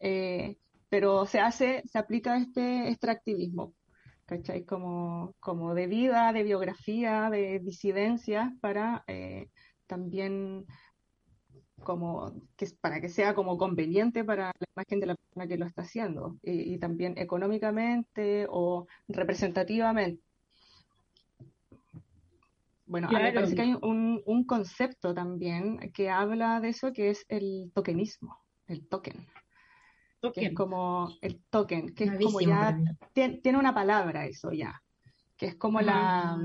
[0.00, 0.56] eh,
[0.94, 3.74] pero se hace, se aplica este extractivismo,
[4.26, 4.64] ¿cachai?
[4.64, 9.48] Como, como de vida, de biografía, de disidencias para eh,
[9.88, 10.64] también
[11.82, 15.66] como que para que sea como conveniente para la imagen de la persona que lo
[15.66, 20.22] está haciendo y, y también económicamente o representativamente.
[22.86, 23.34] Bueno, a mí me Claro.
[23.34, 28.38] parece que hay un, un concepto también que habla de eso que es el tokenismo,
[28.68, 29.26] el token,
[30.32, 32.76] que es como el token, que es como ya
[33.12, 34.80] tiene, tiene una palabra eso ya,
[35.36, 36.38] que es como la, Ah.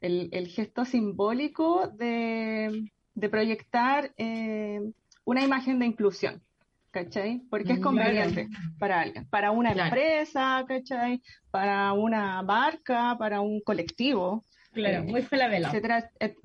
[0.00, 4.80] el, el gesto simbólico de, de proyectar eh,
[5.24, 6.42] una imagen de inclusión,
[6.90, 7.42] ¿cachai?
[7.50, 9.88] Porque es Mm, conveniente para alguien, para una Claro.
[9.96, 11.22] empresa, ¿cachai?
[11.50, 15.68] Para una marca, para un colectivo, Claro, Eh, muy falabella.
[15.68, 16.10] etcétera.
[16.20, 16.36] et-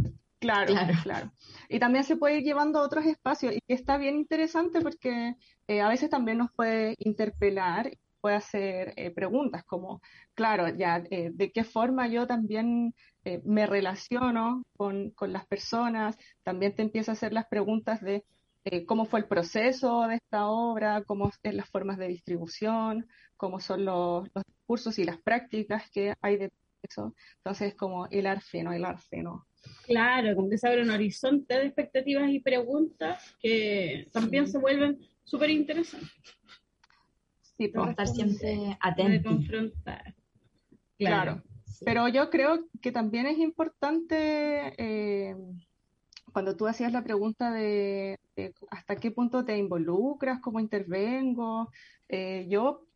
[0.41, 0.93] Claro, Claro.
[1.03, 1.31] claro.
[1.69, 5.35] Y también se puede ir llevando a otros espacios y que está bien interesante porque
[5.67, 10.01] eh, a veces también nos puede interpelar, puede hacer eh, preguntas como,
[10.33, 12.93] claro, ya, eh, de qué forma yo también
[13.43, 18.25] me relaciono con, con las personas, también te empieza a hacer las preguntas de
[18.87, 23.85] cómo fue el proceso de esta obra, cómo es las formas de distribución, cómo son
[23.85, 26.51] los, los discursos y las prácticas que hay de
[26.81, 27.13] eso.
[27.37, 29.45] Entonces, como hilar fino, hilar fino.
[29.85, 34.99] Claro, como que se abre un horizonte de expectativas y preguntas que también se vuelven
[35.23, 36.09] súper interesantes
[37.57, 39.29] Sí, po, Estar siempre de atento.
[39.29, 40.15] confrontar.
[40.97, 41.43] claro.
[41.83, 45.35] Pero yo creo que también es importante eh,
[46.31, 51.71] cuando tú hacías la pregunta de, de hasta qué punto te involucras, cómo intervengo,
[52.07, 52.87] eh, yo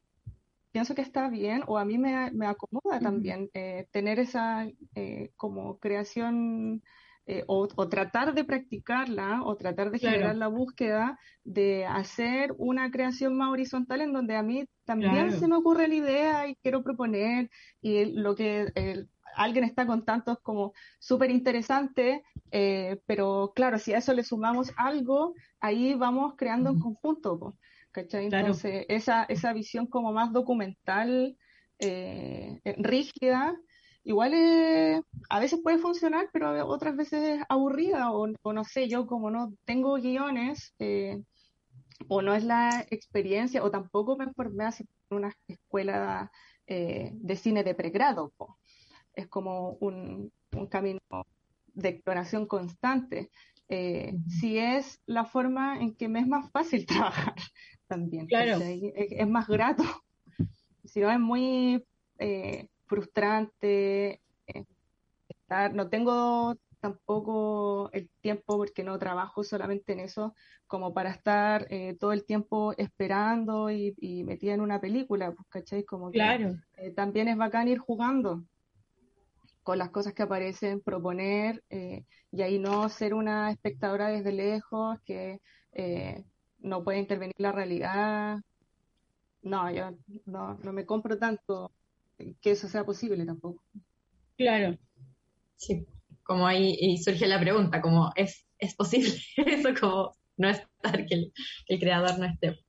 [0.75, 5.31] pienso que está bien o a mí me, me acomoda también eh, tener esa eh,
[5.37, 6.83] como creación
[7.27, 10.05] eh, o, o tratar de practicarla o tratar de Claro.
[10.05, 15.39] generar la búsqueda de hacer una creación más horizontal en donde a mí también Claro.
[15.39, 17.49] se me ocurre la idea y quiero proponer
[17.81, 23.93] y lo que eh, alguien está contando es como súper interesante, eh, pero claro, si
[23.93, 26.77] a eso le sumamos algo, ahí vamos creando Ujú.
[26.77, 27.57] conjunto,
[27.95, 28.27] ¿cachai?
[28.27, 28.47] Claro.
[28.47, 31.37] Entonces, esa, esa visión como más documental,
[31.79, 33.55] eh, eh, rígida,
[34.03, 38.89] igual eh, a veces puede funcionar, pero otras veces es aburrida, o, o no sé,
[38.89, 41.21] yo como no tengo guiones, eh,
[42.09, 46.31] o no es la experiencia, o tampoco me formé así en una escuela
[46.67, 48.59] eh, de cine de pregrado, po.
[49.13, 50.99] Es como un, un camino
[51.73, 53.31] de exploración constante.
[54.27, 56.85] Si es la forma en que me es más fácil
[57.33, 57.35] trabajar
[57.87, 58.53] también, Claro.
[58.53, 58.93] ¿cachai?
[58.95, 59.83] Es, es más grato.
[60.85, 61.83] Si no, es muy
[62.19, 64.65] eh, frustrante eh,
[65.27, 70.35] estar, no tengo tampoco el tiempo porque no trabajo solamente en eso
[70.67, 75.47] como para estar eh, todo el tiempo esperando y, y metida en una película, pues,
[75.49, 75.83] ¿cachai?
[75.83, 78.43] Como que Claro, eh, también es bacán ir jugando
[79.63, 84.99] con las cosas que aparecen, proponer eh, y ahí no ser una espectadora desde lejos
[85.03, 86.23] que eh,
[86.65, 88.39] no puede intervenir la realidad.
[89.43, 89.91] No, yo
[90.25, 91.71] no, no me compro tanto
[92.41, 93.61] que eso sea posible tampoco.
[94.37, 94.77] claro.
[95.57, 95.85] Sí,
[96.23, 101.15] como ahí y surge la pregunta, como es, es posible eso, como no estar que
[101.15, 101.33] el,
[101.65, 102.59] que el creador no esté.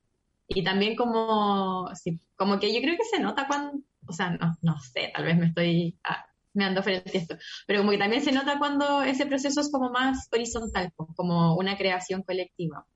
[0.49, 4.57] Y también como, sí, como que yo creo que se nota cuando, o sea, no,
[4.63, 8.23] no sé, tal vez me estoy, ah, me ando del texto, pero como que también
[8.23, 12.87] se nota cuando ese proceso es como más horizontal, como una creación colectiva.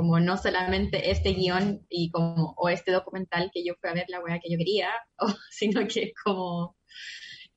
[0.00, 4.06] Como no solamente este guion y como, o este documental que yo fui a ver
[4.08, 6.74] la weá que yo quería, o- sino que como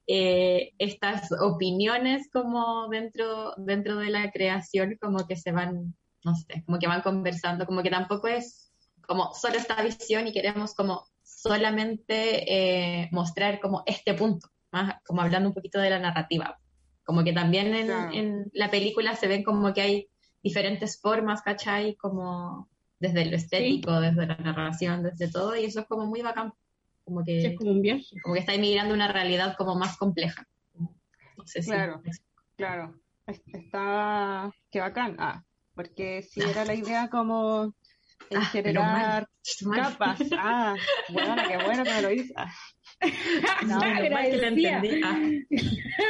[0.08, 6.64] eh, estas opiniones como dentro, dentro de la creación como que se van, no sé,
[6.66, 8.74] como que van conversando, como que tampoco es
[9.08, 12.44] como solo esta visión y queremos como solamente
[13.04, 16.60] eh, mostrar como este punto, más como hablando un poquito de la narrativa.
[17.06, 18.12] Como que también en, Claro.
[18.14, 20.08] en la película se ven como que hay
[20.44, 21.96] diferentes formas, ¿cachai?
[21.96, 22.68] Como
[23.00, 26.54] desde lo estético, desde la narración, desde todo, y eso es como muy bacán.
[27.06, 28.06] Como que Sí, es como un viaje.
[28.22, 30.48] como que está migrando una realidad como más compleja.
[30.78, 32.02] No sé si- Claro.
[32.56, 32.96] Claro,
[33.28, 35.16] es- está, qué bacán.
[35.20, 35.44] Ah,
[35.76, 37.74] porque si era la idea como
[38.32, 38.46] Ah, mal.
[38.46, 39.28] generar
[39.64, 39.82] Mal.
[39.82, 40.20] capas.
[40.38, 40.76] Ah,
[41.10, 42.34] bueno, qué bueno que me lo hice.
[42.38, 42.54] Ah,
[43.68, 44.82] No, agradecía.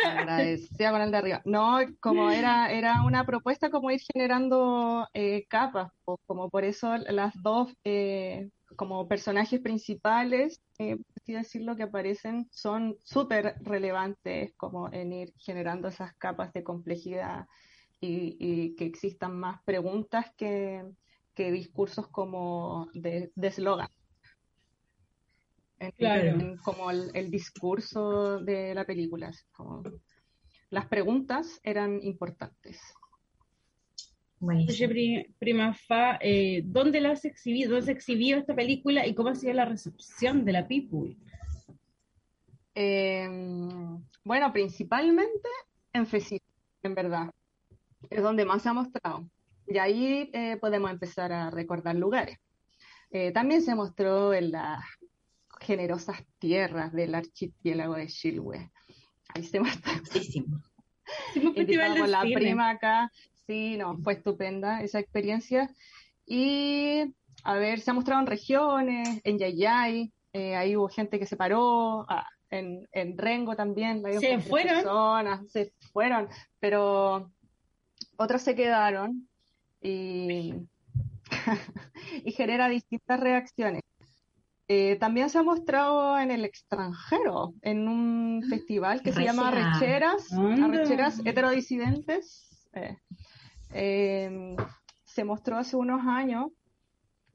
[0.05, 1.41] Agradecía con el de arriba.
[1.45, 5.91] No, como era, era una propuesta como ir generando eh, capas,
[6.25, 12.97] como por eso las dos eh, como personajes principales, eh, así decirlo, que aparecen son
[13.03, 17.45] súper relevantes como en ir generando esas capas de complejidad
[18.01, 20.83] y, que existan más preguntas que,
[21.33, 23.87] que discursos como de eslogan.
[25.91, 26.55] Claro.
[26.63, 29.31] como el, discurso de la película.
[29.51, 29.83] Como
[30.69, 32.79] las preguntas eran importantes.
[34.39, 37.71] Oye, prima Fa, eh, ¿dónde la has exhibido?
[37.71, 41.15] ¿Dónde se exhibió esta película y cómo ha sido la recepción de la people?
[42.75, 45.47] Em, bueno, principalmente
[45.93, 46.41] en FECI,
[46.81, 47.29] en verdad.
[48.09, 49.29] Es donde más se ha mostrado.
[49.67, 52.37] Y ahí eh, podemos empezar a recordar lugares.
[53.11, 54.83] Eh, también se mostró en las
[55.63, 58.71] generosas tierras del archipiélago de Chilhue.
[59.29, 59.93] Ahí se mostró.
[61.35, 63.11] Invitamos la prima acá
[63.47, 65.69] Sí, no, fue estupenda esa experiencia.
[66.25, 71.25] Y, a ver, se ha mostrado en regiones, en Yayay, eh, ahí hubo gente que
[71.25, 74.01] se paró, ah, en, en, Rengo también.
[74.19, 74.75] Se fueron.
[74.75, 77.31] Personas, se fueron, pero
[78.15, 79.27] otros se quedaron
[79.81, 80.53] y,
[82.23, 83.82] y genera distintas reacciones.
[84.67, 89.49] Eh, también se ha mostrado en el extranjero, en un ah, festival que se llama
[89.49, 92.67] Arrecheras, Arrecheras Heterodisidentes.
[92.73, 92.97] Eh,
[93.73, 94.55] Em,
[95.03, 96.51] se mostró hace unos años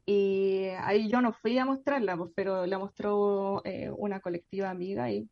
[0.07, 5.11] y ahí yo no fui a mostrarla, pues, pero la mostró eh, una colectiva amiga
[5.11, 5.29] y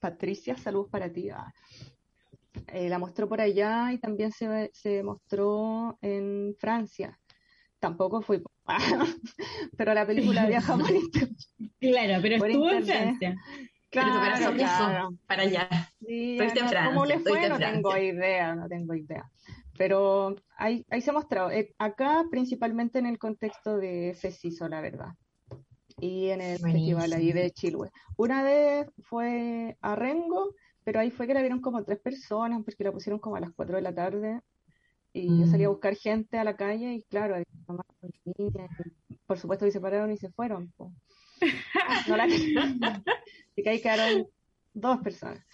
[0.00, 1.30] Patricia, saludos para ti.
[1.30, 1.52] Ah.
[2.68, 7.18] Eh, la mostró por allá y también se, se mostró en Francia.
[7.78, 8.42] Tampoco fui,
[9.76, 10.88] pero la película viaja por
[11.80, 13.36] Claro, pero estuvo en Francia.
[13.90, 15.14] Claro, claro.
[15.26, 15.68] para allá.
[16.06, 16.38] Sí,
[16.84, 17.48] ¿Cómo le fue?
[17.48, 19.30] No tengo idea, no tengo idea.
[19.78, 21.50] Pero ahí, ahí se ha mostrado.
[21.50, 25.14] Eh, acá principalmente en el contexto de FECISO, la verdad.
[26.00, 27.90] Y en el festival ahí de Chilhue.
[28.16, 30.54] Una vez fue a Rengo,
[30.84, 33.52] pero ahí fue que la vieron como tres personas, porque la pusieron como a las
[33.52, 34.40] cuatro de la tarde.
[35.12, 35.72] Y yo salí a mm.
[35.72, 37.42] buscar gente a la calle y claro,
[39.26, 40.72] por supuesto que se pararon y se fueron.
[42.08, 42.24] No la...
[43.58, 44.26] Así que ahí quedaron
[44.72, 45.44] dos personas.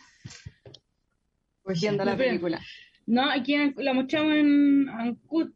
[1.63, 2.61] Pues viendo la película.
[3.07, 5.53] No, aquí la mostramos en Ancud,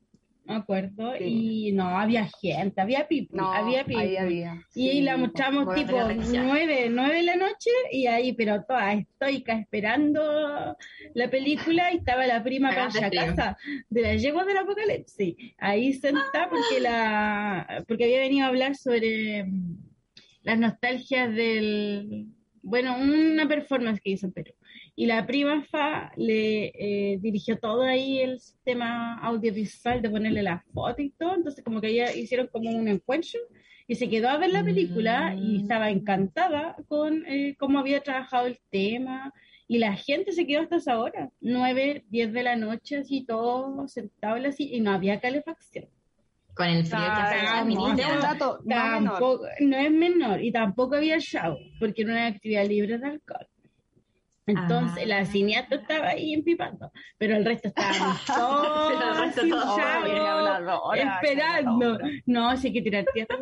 [0.48, 4.18] me acuerdo, y no, había gente, había people, no, había people.
[4.18, 9.52] había, y la mostramos tipo nueve, nueve de la noche, y ahí, pero toda estoica
[9.52, 10.74] esperando
[11.12, 13.58] la película, y estaba la prima la casa
[13.90, 19.44] de la yegua del apocalipsis, ahí sentada porque la, porque había venido a hablar sobre
[19.44, 19.76] mm,
[20.44, 22.28] las nostalgias del,
[22.62, 24.52] bueno, una performance que hizo en Perú
[24.98, 30.64] y la prima Fa le eh, dirigió todo ahí el sistema audiovisual de ponerle la
[30.74, 33.38] foto y todo, entonces como que ella hicieron como un encuentro
[33.86, 35.60] y se quedó a ver la película y mm.
[35.60, 39.32] estaba encantada con eh, cómo había trabajado el tema
[39.68, 43.86] y la gente se quedó hasta esa hora, nueve, diez de la noche, así todo
[43.86, 45.86] sentado así y no había calefacción.
[46.56, 47.36] Con el frío que hace
[48.64, 53.06] no, no, no es menor y tampoco había show porque era una actividad libre de
[53.06, 53.46] alcohol.
[54.48, 55.24] Entonces la ah.
[55.26, 58.92] cineasta estaba ahí empipando, pero el resto estaba todo,
[60.94, 61.98] esperando.
[62.24, 63.38] No, sí que tirar tierra.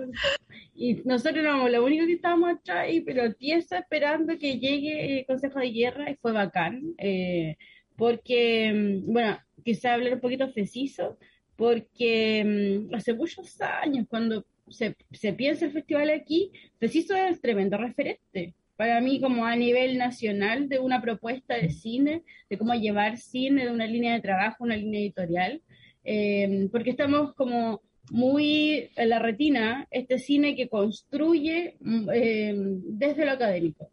[0.74, 5.26] Y nosotros éramos lo único que estábamos atrás ahí, pero tiesa esperando que llegue el
[5.26, 6.82] Consejo de Guerra y fue bacán.
[6.98, 7.56] Eh,
[7.96, 11.18] porque, mm, bueno, quizá hablar un poquito preciso,
[11.54, 17.78] porque mm, hace muchos años, cuando se, se piensa el festival aquí, Preciso es tremendo
[17.78, 23.16] referente para mí como a nivel nacional de una propuesta de cine, de cómo llevar
[23.16, 25.62] cine de una línea de trabajo, una línea editorial,
[26.04, 33.24] eh, porque estamos como muy en la retina este cine que construye mm, eh, desde
[33.24, 33.90] lo académico,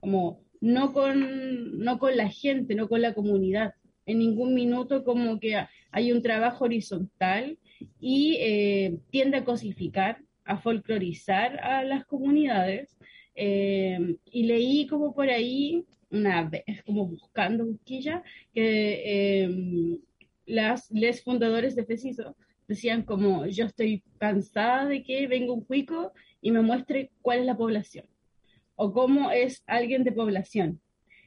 [0.00, 3.74] como no con, no con la gente, no con la comunidad.
[4.06, 5.56] En ningún minuto como que
[5.90, 7.58] hay un trabajo horizontal
[8.00, 12.96] y eh, tiende a cosificar, a folclorizar a las comunidades
[13.34, 18.22] eh, y leí como por ahí, una vez, como buscando busquilla,
[18.52, 19.98] que eh,
[20.46, 22.36] las les fundadores de FECISO
[22.68, 27.46] decían como yo estoy cansada de que venga un cuico y me muestre cuál es
[27.46, 28.06] la población
[28.74, 30.80] o cómo es alguien de población,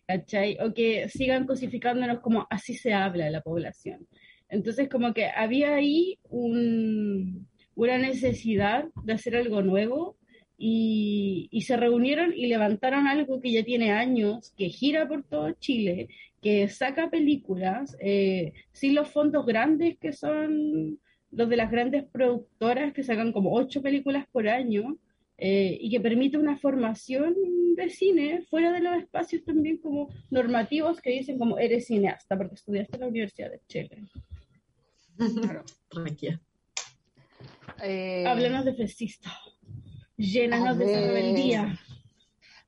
[0.07, 0.57] ¿cachai?
[0.59, 4.07] O que sigan cosificándonos como así se habla la población.
[4.49, 10.17] Entonces como que había ahí un, una necesidad de hacer algo nuevo
[10.57, 16.09] y, se reunieron y levantaron algo que ya tiene años, que gira por todo Chile,
[16.41, 20.99] que saca películas eh, sin los fondos grandes que son
[21.31, 24.97] los de las grandes productoras que sacan como ocho películas por año
[25.37, 27.35] eh, y que permite una formación
[27.75, 32.55] de cine fuera de los espacios también como normativos que dicen como eres cineasta porque
[32.55, 34.03] estudiaste en la Universidad de Chile.
[35.41, 35.63] Claro,
[37.83, 39.29] eh, Háblanos de Fesisto.
[40.17, 41.79] Llénanos de esa rebeldía.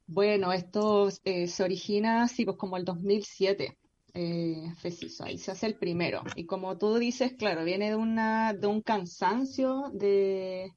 [0.05, 3.77] Bueno, esto eh, se origina, sí, pues como el 2007.
[4.13, 6.23] Eh, Fesiso, ahí se hace el primero.
[6.35, 10.73] Y como tú dices, claro, viene de, una, de un cansancio de...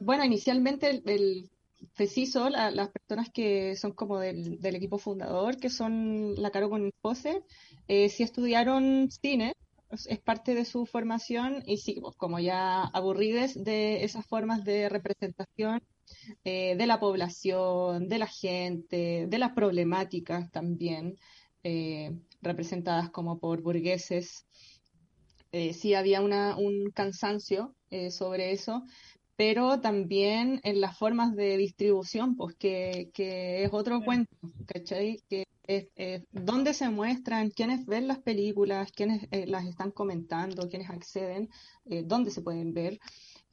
[0.00, 1.50] Bueno, inicialmente el, el
[2.50, 7.42] las personas que son como del, equipo fundador, que son la Caro con Pose,
[7.88, 9.54] eh, sí estudiaron cine,
[9.90, 14.88] es parte de su formación y sí, pues, como ya aburrides de esas formas de
[14.88, 15.80] representación
[16.44, 21.18] eh, de la población, de la gente, de las problemáticas también,
[21.62, 24.46] eh, representadas como por burgueses.
[25.52, 27.74] Eh, sí había una, un cansancio
[28.10, 28.82] sobre eso,
[29.36, 34.34] pero también en las formas de distribución, pues que, es otro cuento,
[34.66, 35.22] ¿cachai?
[35.28, 35.86] Que es,
[36.32, 41.48] dónde se muestran, quiénes ven las películas, quiénes las están comentando, quiénes acceden,
[41.84, 42.98] dónde se pueden ver.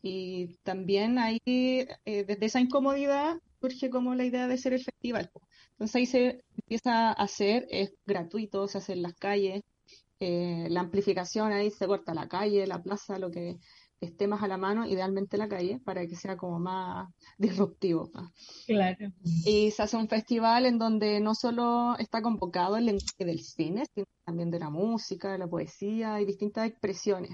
[0.02, 5.32] Y también ahí, eh, desde esa incomodidad, surge como la idea de ser el festival.
[5.72, 9.62] Entonces ahí se empieza a hacer, es gratuito, se hace en las calles,
[10.20, 13.58] eh, la amplificación ahí se corta la calle, la plaza, lo que
[14.02, 18.12] esté más a la mano, idealmente la calle, para que sea como más disruptivo.
[18.66, 19.12] Claro.
[19.46, 23.86] Y se hace un festival en donde no solo está convocado el lenguaje del cine,
[23.94, 27.32] sino también de la música, de la poesía y distintas expresiones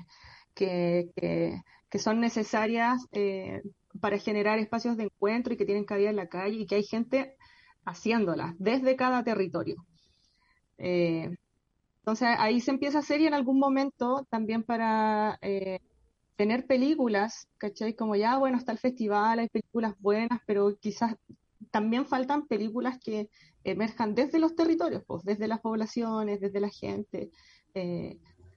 [0.53, 1.61] que, que,
[1.95, 3.61] son necesarias eh,
[3.99, 6.83] para generar espacios de encuentro y que tienen cabida en la calle y que hay
[6.83, 7.35] gente
[7.85, 9.85] haciéndolas desde cada territorio.
[10.77, 11.29] Eh,
[11.99, 15.79] entonces ahí se empieza a hacer y en algún momento también para eh,
[16.35, 17.95] tener películas, ¿cachai?
[17.95, 21.15] Como ya, bueno, está el festival, hay películas buenas, pero quizás
[21.71, 23.29] también faltan películas que
[23.63, 27.31] emerjan desde los territorios, pues, desde las poblaciones, desde la gente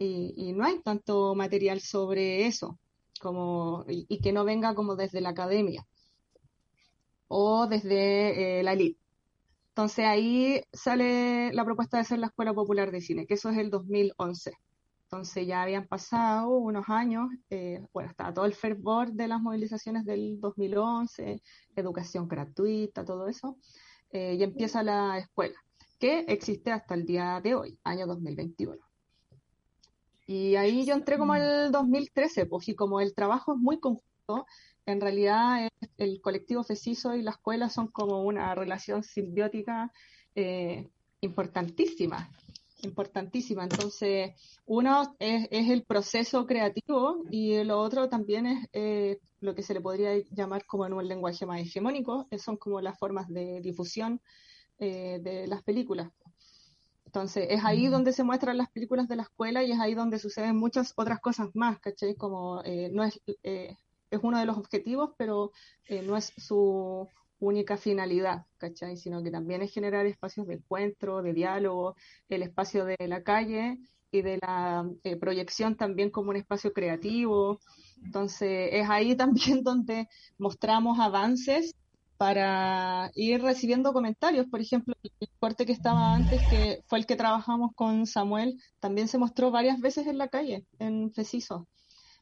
[0.01, 2.79] y, no hay tanto material sobre eso
[3.21, 5.87] como, y, que no venga como desde la academia
[7.29, 8.99] o desde eh, la elite.
[9.69, 13.59] Entonces ahí sale la propuesta de ser la Escuela Popular de Cine, que eso es
[13.59, 14.53] el 2011.
[15.05, 20.05] Entonces ya habían pasado unos años, eh, bueno, estaba todo el fervor de las movilizaciones
[20.05, 21.43] del 2011,
[21.77, 23.57] educación gratuita, todo eso,
[24.13, 25.59] eh, y empieza la escuela,
[25.99, 28.90] que existe hasta el día de hoy, año 2021.
[30.31, 33.81] Y ahí yo entré como en el 2013, pues, y como el trabajo es muy
[33.81, 34.47] conjunto,
[34.87, 39.91] en realidad el colectivo FECISO y la escuela son como una relación simbiótica
[40.37, 40.89] eh,
[41.21, 42.31] importantísima,
[42.85, 43.65] importantísima.
[43.65, 44.31] Entonces,
[44.67, 49.81] uno es, el proceso creativo y lo otro también es eh, lo que se le
[49.81, 54.21] podría llamar como en un lenguaje más hegemónico, son como las formas de difusión
[54.79, 56.13] eh, de las películas.
[57.11, 60.21] Entonces, es ahí donde se muestran las películas de la escuela y es ahí donde
[60.21, 62.15] suceden muchas otras cosas más, ¿cachai?
[62.15, 63.77] Como eh, no es, eh,
[64.13, 65.51] es uno de los objetivos, pero
[65.89, 67.09] eh, no es su
[67.41, 68.97] única finalidad, ¿cachai?
[68.97, 71.97] Sino que también es generar espacios de encuentro, de diálogo,
[72.29, 73.81] el espacio de la calle
[74.13, 74.89] y de la
[75.19, 77.59] proyección también como un espacio creativo.
[78.05, 80.07] Entonces, es ahí también donde
[80.39, 81.75] mostramos avances
[82.21, 84.47] para ir recibiendo comentarios.
[84.51, 89.09] Por ejemplo, el corte que estaba antes, que fue el que trabajamos con Samuel, también
[89.09, 91.67] se mostró varias veces en la calle, en Feciso.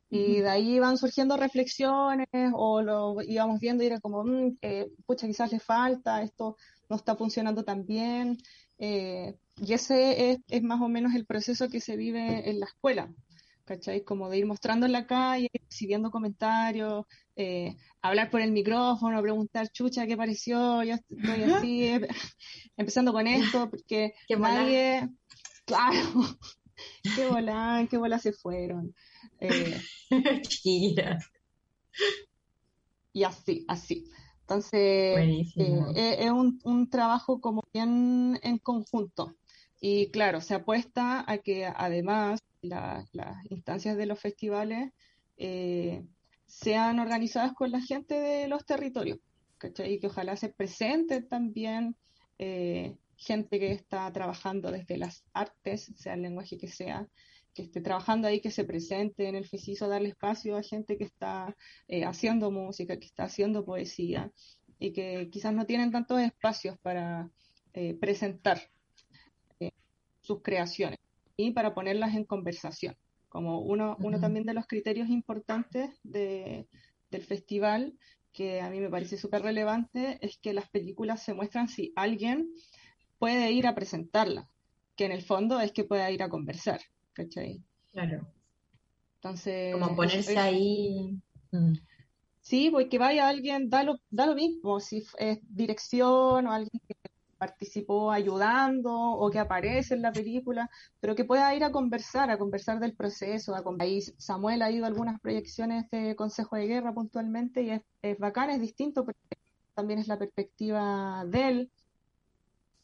[0.08, 4.86] Y de ahí iban surgiendo reflexiones o lo íbamos viendo y era como, mm, eh,
[5.04, 6.56] pucha, quizás le falta, esto
[6.88, 8.38] no está funcionando tan bien.
[8.78, 12.66] Eh, y ese es, es, más o menos el proceso que se vive en la
[12.66, 13.12] escuela.
[13.68, 14.02] ¿Cachai?
[14.02, 17.04] Como de ir mostrando en la calle, recibiendo comentarios,
[17.36, 20.82] eh, hablar por el micrófono, preguntar, chucha, ¿qué pareció?
[20.82, 22.08] Yo estoy así, eh,
[22.78, 25.10] empezando con esto, porque nadie,
[25.66, 26.00] claro,
[27.14, 28.94] qué bola, qué bola se fueron.
[29.38, 29.78] Eh,
[33.12, 34.10] y así, así.
[34.40, 35.46] Entonces,
[35.94, 39.36] es un, un trabajo como bien en conjunto.
[39.78, 43.06] Y claro, se apuesta a que además las
[43.50, 44.92] instancias de los festivales
[45.36, 46.04] eh,
[46.46, 49.18] sean organizadas con la gente de los territorios,
[49.84, 51.96] Y que ojalá se presente también
[52.38, 57.06] eh, gente que está trabajando desde las artes, sea el lenguaje que sea,
[57.54, 61.04] que esté trabajando ahí, que se presente en el FECISO, darle espacio a gente que
[61.04, 61.54] está
[61.88, 64.32] eh, haciendo música, que está haciendo poesía,
[64.78, 67.30] y que quizás no tienen tantos espacios para
[68.00, 68.60] presentar
[70.20, 70.98] sus creaciones
[71.38, 72.96] y para ponerlas en conversación.
[73.28, 76.66] Como uno, uno también de los criterios importantes de,
[77.10, 77.94] del festival,
[78.32, 82.50] que a mí me parece súper relevante, es que las películas se muestran si alguien
[83.18, 84.50] puede ir a presentarla,
[84.96, 86.80] que en el fondo es que pueda ir a conversar,
[87.12, 87.62] ¿cachai?
[87.92, 88.26] Claro.
[89.16, 89.72] Entonces...
[89.74, 91.20] Como ponerse ahí...
[91.52, 91.74] Mm.
[92.40, 96.80] Sí, porque pues vaya alguien, da lo, da lo mismo, si es dirección o alguien
[96.88, 96.94] que
[97.38, 100.68] participó ayudando o que aparece en la película,
[101.00, 103.54] pero que pueda ir a conversar, a conversar del proceso.
[103.54, 107.82] A, ahí Samuel ha ido a algunas proyecciones de Consejo de Guerra puntualmente y es,
[108.02, 109.18] es bacán, es distinto, pero
[109.74, 111.70] también es la perspectiva de él.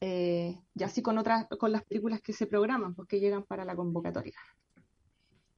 [0.00, 3.74] Eh, y así con otras, con las películas que se programan, porque llegan para la
[3.74, 4.34] convocatoria.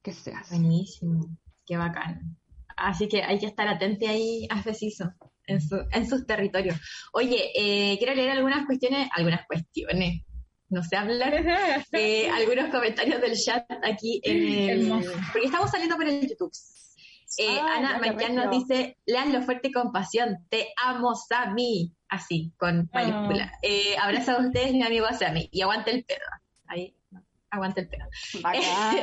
[0.03, 0.33] Que se.
[0.51, 1.29] Buenísimo,
[1.67, 2.37] qué bacán.
[2.77, 5.13] Así que hay que estar atento ahí a Feciso
[5.47, 5.59] en,
[5.93, 6.77] en sus territorios.
[7.13, 10.23] Oye, eh, quiero leer algunas cuestiones, algunas cuestiones,
[10.69, 11.35] no sé hablar,
[11.93, 14.89] eh, algunos comentarios del chat aquí en el,
[15.33, 16.53] porque estamos saliendo por el YouTube.
[17.39, 22.89] Eh, ah, Ana Mañán nos dice, leanlo fuerte con pasión, te amo Sammy, así, con
[22.93, 23.53] mayúscula.
[23.53, 23.59] Ah.
[23.63, 26.25] Eh, abrazo a ustedes, mi amigo Sammy, y aguante el pedo.
[26.67, 26.95] Ahí,
[27.51, 28.05] aguante el pelo.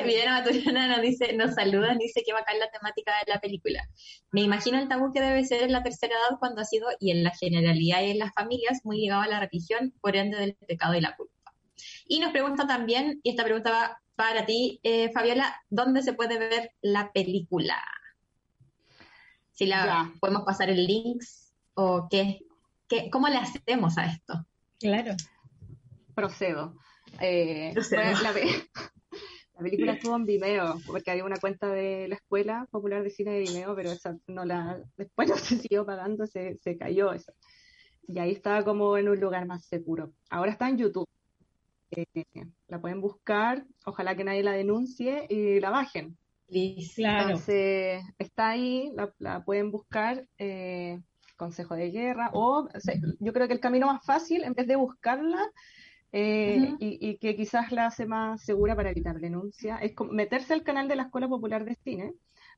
[0.05, 3.87] Videna Maturana nos dice, nos saluda, dice que bacán la temática de la película.
[4.31, 7.11] Me imagino el tabú que debe ser en la tercera edad cuando ha sido, y
[7.11, 10.55] en la generalidad y en las familias, muy ligado a la religión, por ende del
[10.55, 11.33] pecado y la culpa.
[12.05, 16.37] Y nos pregunta también, y esta pregunta va para ti, eh, Fabiola, ¿dónde se puede
[16.37, 17.81] ver la película?
[19.51, 22.41] Si la podemos pasar el links o qué,
[22.87, 24.45] qué, ¿cómo le hacemos a esto?
[24.79, 25.15] Claro.
[26.15, 26.75] Procedo.
[27.25, 27.73] Eh,
[29.55, 33.31] la, película estuvo en Vimeo, porque había una cuenta de la Escuela Popular de Cine
[33.31, 37.33] de Vimeo, pero esa no la, después no se siguió pagando, se, se cayó eso.
[38.07, 40.11] Y ahí estaba como en un lugar más seguro.
[40.29, 41.07] Ahora está en YouTube.
[41.91, 42.25] Eh,
[42.67, 46.17] la pueden buscar, ojalá que nadie la denuncie y la bajen.
[46.95, 47.29] Claro.
[47.29, 50.99] Entonces, está ahí, la, pueden buscar, eh,
[51.37, 52.67] Consejo de Guerra, o,
[53.19, 55.49] yo creo que el camino más fácil, en vez de buscarla,
[56.15, 60.87] eh, y, que quizás la hace más segura para evitar denuncia, es meterse al canal
[60.87, 62.13] de la Escuela Popular de Cine.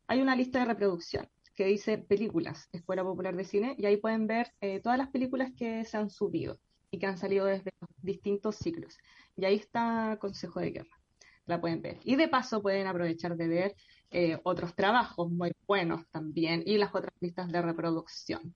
[0.07, 4.27] Hay una lista de reproducción que dice películas, Escuela Popular de Cine, y ahí pueden
[4.27, 6.59] ver eh, todas las películas que se han subido
[6.91, 8.97] y que han salido desde distintos ciclos.
[9.37, 10.99] Y ahí está Consejo de Guerra,
[11.45, 11.99] la pueden ver.
[12.03, 13.75] Y de paso pueden aprovechar de ver
[14.11, 18.53] eh, otros trabajos muy buenos también y las otras listas de reproducción.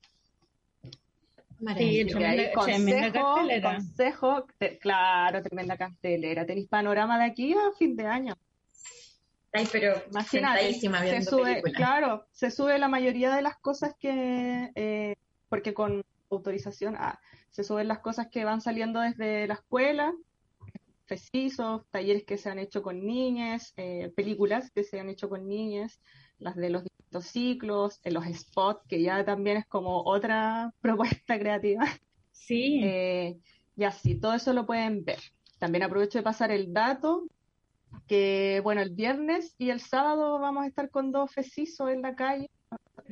[1.78, 3.76] Sí, tremenda, consejo, cartelera.
[3.76, 4.47] Consejo,
[4.80, 6.45] claro, tremenda cartelera.
[6.45, 8.38] Tenéis panorama de aquí a fin de año.
[9.51, 15.16] Ay, pero se sube, claro, se sube la mayoría de las cosas que, eh,
[15.49, 20.14] porque con autorización, ah, se suben las cosas que van saliendo desde la escuela,
[21.07, 25.47] precisos, talleres que se han hecho con niñas, eh, películas que se han hecho con
[25.47, 25.99] niñas,
[26.38, 31.39] las de los distintos ciclos, en los spots, que ya también es como otra propuesta
[31.39, 31.86] creativa.
[32.32, 32.82] Sí.
[32.84, 33.38] Eh,
[33.76, 35.20] y así, todo eso lo pueden ver.
[35.57, 37.28] También aprovecho de pasar el dato,
[38.07, 42.16] que bueno, el viernes y el sábado vamos a estar con dos fecisos en la
[42.16, 42.49] calle,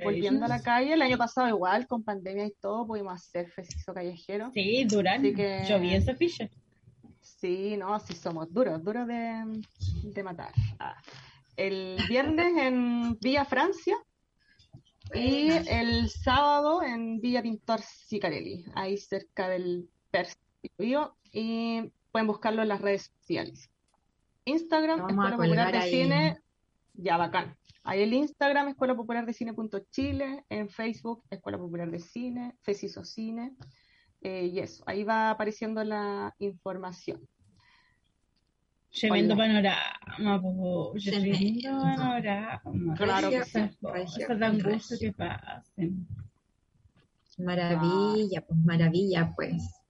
[0.04, 0.94] volviendo a la calle.
[0.94, 4.52] El año pasado igual, con pandemia y todo, pudimos hacer feciso callejero.
[4.54, 5.66] Sí, Durán, que...
[5.68, 6.50] yo vi esa ficha.
[7.22, 9.62] Sí, no, sí somos duros, duros de,
[10.04, 10.52] de matar.
[10.80, 10.96] Ah
[11.58, 13.98] el viernes en Villa Francia
[15.14, 21.82] y el sábado en Villa Pintor Sicarelli, ahí cerca del Persio, y
[22.12, 23.70] pueden buscarlo en las redes sociales.
[24.46, 26.38] Instagram, Escuela Popular de Cine,
[26.94, 27.58] ya bacán.
[27.84, 33.56] Ahí el Instagram, Escuela Popular de Cine.chile, en Facebook, Escuela Popular de Cine, Feciso Cine,
[34.22, 37.28] eh, y eso, ahí va apareciendo la información.
[39.00, 40.42] Tremendo panorama,
[41.04, 42.96] tremendo panorama.
[42.96, 43.70] Claro que sí.
[43.82, 46.08] Cosas dan gusto que pasen.
[47.38, 49.84] Maravilla, pues maravilla, pues.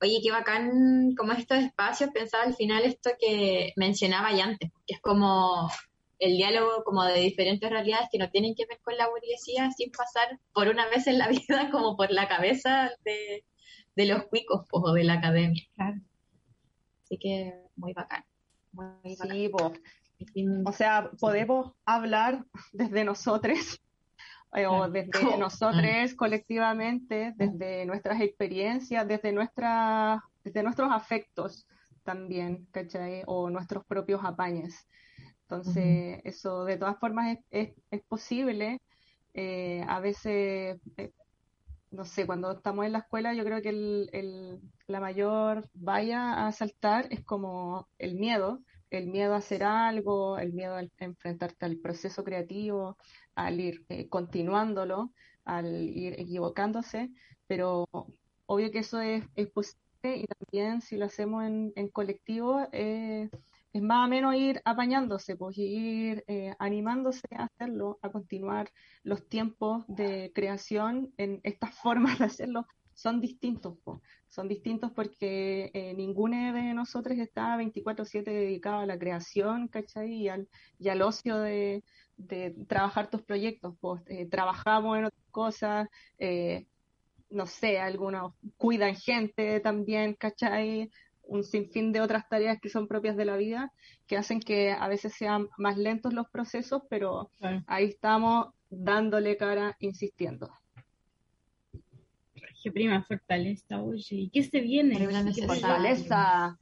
[0.00, 4.94] Oye, qué bacán como estos espacios, pensaba al final esto que mencionaba ya antes, que
[4.94, 5.70] es como
[6.18, 9.90] el diálogo como de diferentes realidades que no tienen que ver con la burguesía sin
[9.90, 13.44] pasar por una vez en la vida como por la cabeza de,
[13.96, 15.64] de los cuicos pues, o de la academia.
[15.74, 16.00] Claro.
[17.04, 18.24] Así que muy bacán.
[20.34, 23.80] Sí, o sea, podemos hablar desde nosotros
[24.54, 31.66] eh, o desde nosotros colectivamente, desde nuestras experiencias, desde, nuestra, desde nuestros afectos
[32.02, 33.22] también, ¿cachai?
[33.26, 34.86] O nuestros propios apañes.
[35.42, 38.80] Entonces, eso de todas formas es, es, posible.
[39.34, 41.12] Eh, a veces eh,
[41.92, 46.52] no sé, cuando estamos en la escuela, yo creo que el, la mayor vaya a
[46.52, 51.78] saltar es como el miedo, el miedo a hacer algo, el miedo a enfrentarte al
[51.78, 52.96] proceso creativo,
[53.34, 55.12] al ir eh, continuándolo,
[55.44, 57.10] al ir equivocándose,
[57.46, 57.86] pero
[58.46, 63.28] obvio que eso es, posible y también si lo hacemos en, en colectivo, eh,
[63.72, 68.70] es más o menos ir apañándose, pues ir eh, animándose a hacerlo, a continuar.
[69.02, 73.98] Los tiempos de creación en estas formas de hacerlo son distintos, pues.
[74.28, 80.12] son distintos porque eh, ninguno de nosotros está 24/7 dedicado a la creación, ¿cachai?
[80.12, 81.82] Y al, ocio de,
[82.68, 85.88] trabajar tus proyectos, pues eh, trabajamos en otras cosas,
[87.30, 90.90] no sé, algunos cuidan gente también, ¿cachai?
[91.24, 93.72] Un sinfín de otras tareas que son propias de la vida,
[94.06, 97.30] que hacen que a veces sean más lentos los procesos, pero
[97.66, 100.50] ahí estamos dándole cara, insistiendo.
[102.62, 104.96] Qué prima fortaleza, oye, ¿y qué se viene?
[105.46, 106.58] Fortaleza.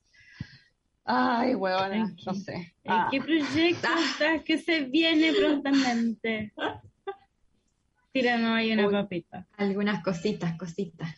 [1.05, 2.75] Ay, huevona, no sé.
[2.87, 3.09] Ah.
[3.11, 6.53] ¿Qué proyecto está que se viene prontamente?
[8.13, 9.47] Tíranos ahí una papita.
[9.57, 11.15] Algunas cositas, cositas.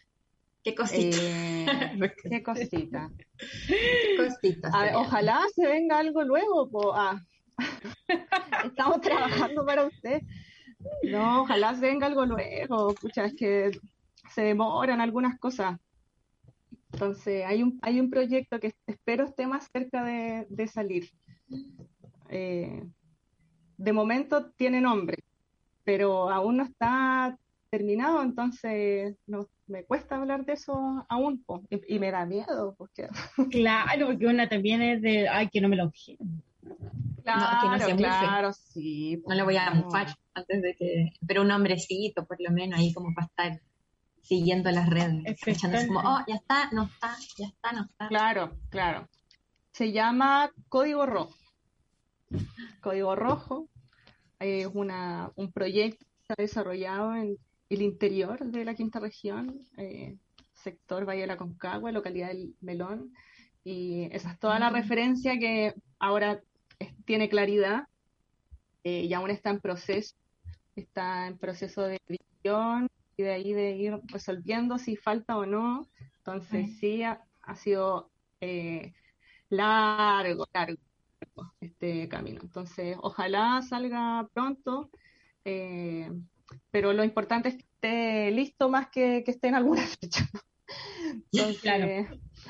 [0.63, 1.17] Qué cosita.
[1.21, 1.67] Eh,
[2.31, 3.11] qué cosita.
[3.67, 4.71] qué cosita.
[4.95, 6.95] ojalá se venga algo luego.
[6.95, 7.21] Ah.
[8.65, 10.23] Estamos trabajando para usted.
[11.11, 12.95] No, ojalá se venga algo luego.
[12.95, 13.71] Pucha, es que
[14.31, 15.79] se demoran algunas cosas.
[16.93, 21.11] Entonces, hay un, hay un proyecto que espero esté más cerca de, salir.
[22.29, 22.85] Eh,
[23.77, 25.19] de momento tiene nombre,
[25.85, 27.37] pero aún no está
[27.71, 33.09] terminado, entonces no, me cuesta hablar de eso aún, y, me da miedo, porque...
[33.51, 35.91] Claro, porque una también es de, ay, que no me lo
[37.25, 39.23] Claro, no, claro, sí.
[39.27, 41.13] No le voy a mufar antes de que...
[41.27, 43.61] Pero un hombrecito, por lo menos, ahí como para estar
[44.23, 48.09] siguiendo las redes, escuchando como, oh, ya está, no está, ya está, no está.
[48.09, 49.09] Claro, claro.
[49.73, 51.35] Se llama Código Rojo.
[52.81, 53.69] Código Rojo
[54.39, 57.37] es una, un proyecto que se ha desarrollado en
[57.75, 60.17] el interior de la quinta región, eh,
[60.53, 63.13] sector Valle de la Concagua, localidad del Melón,
[63.65, 66.41] y esa es toda la referencia que ahora
[67.05, 67.87] tiene claridad
[68.85, 70.17] eh, y aún está en proceso,
[70.75, 75.89] está en proceso de edición y de ahí de ir resolviendo si falta o no.
[76.19, 77.21] Entonces sí, ha,
[77.57, 78.11] sido
[78.41, 78.93] eh,
[79.49, 80.81] largo, largo
[81.61, 82.41] este camino.
[82.43, 84.91] Entonces ojalá salga pronto.
[85.45, 86.11] Eh,
[86.71, 90.29] pero lo importante es que esté listo más que, que esté en alguna fecha.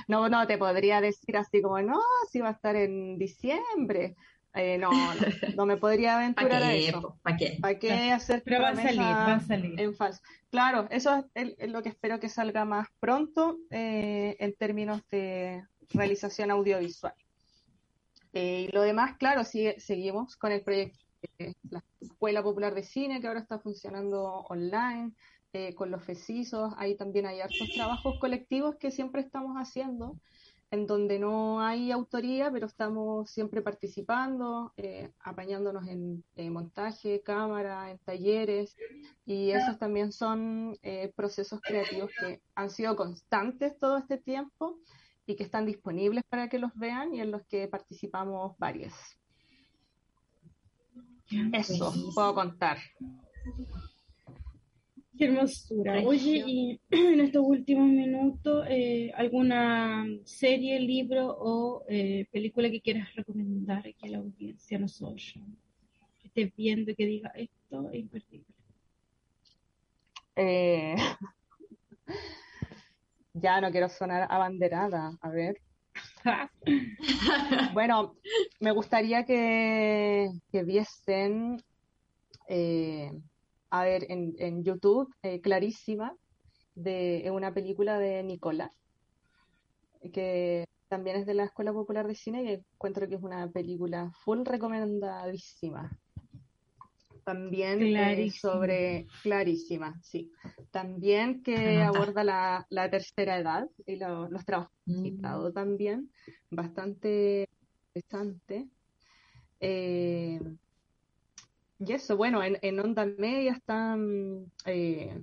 [0.08, 2.00] no, no te podría decir así como, no,
[2.30, 4.16] si va a estar en diciembre.
[4.54, 4.90] Eh, no,
[5.56, 7.18] no, me podría aventurar a eso.
[7.22, 7.58] ¿Para qué?
[7.60, 9.80] ¿Para qué hacer Pero va a salir, va a salir.
[9.80, 10.20] En falso.
[10.50, 16.50] Claro, eso es, lo que espero que salga más pronto eh, en términos de realización
[16.50, 17.14] audiovisual.
[18.34, 20.98] Eh, y lo demás, claro, sigue, seguimos con el proyecto
[21.70, 25.12] la Escuela Popular de Cine, que ahora está funcionando online,
[25.54, 30.16] eh, con los FECISOS, ahí también hay hartos trabajos colectivos que siempre estamos haciendo,
[30.70, 37.98] en donde no hay autoría, pero estamos siempre participando, eh, apañándonos en montaje, cámara, en
[37.98, 38.74] talleres,
[39.26, 44.78] y esos también son eh, procesos creativos que han sido constantes todo este tiempo
[45.26, 48.94] y que están disponibles para que los vean y en los que participamos varias.
[51.52, 52.78] Eso puedo contar.
[55.16, 56.02] Qué hermosura.
[56.04, 63.14] Oye, y en estos últimos minutos, eh, ¿alguna serie, libro o eh, película que quieras
[63.14, 65.34] recomendar aquí a la audiencia, a nosotros?
[66.20, 68.46] Que estés viendo y que diga esto es imperdible.
[70.36, 70.96] Eh,
[73.34, 75.18] ya no quiero sonar abanderada.
[75.20, 75.60] A ver.
[77.74, 78.14] bueno,
[78.60, 81.62] me gustaría que, viesen,
[82.48, 83.12] eh,
[83.70, 86.14] a ver, en, YouTube, eh, Clarísima,
[86.74, 88.70] de una película de Nicola,
[90.12, 94.10] que también es de la Escuela Popular de Cine y encuentro que es una película
[94.24, 95.98] full recomendadísima.
[97.24, 100.32] También eh, sobre clarísima, sí.
[100.70, 102.24] También que aborda
[102.68, 105.52] la, tercera edad y los trabajos mm.
[105.54, 106.10] también,
[106.50, 107.48] bastante
[107.94, 108.68] interesante.
[109.60, 110.40] Eh,
[111.78, 115.22] y eso, bueno, en, en onda media están eh,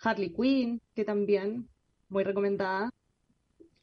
[0.00, 1.68] Harley Quinn, que también
[2.08, 2.90] muy recomendada,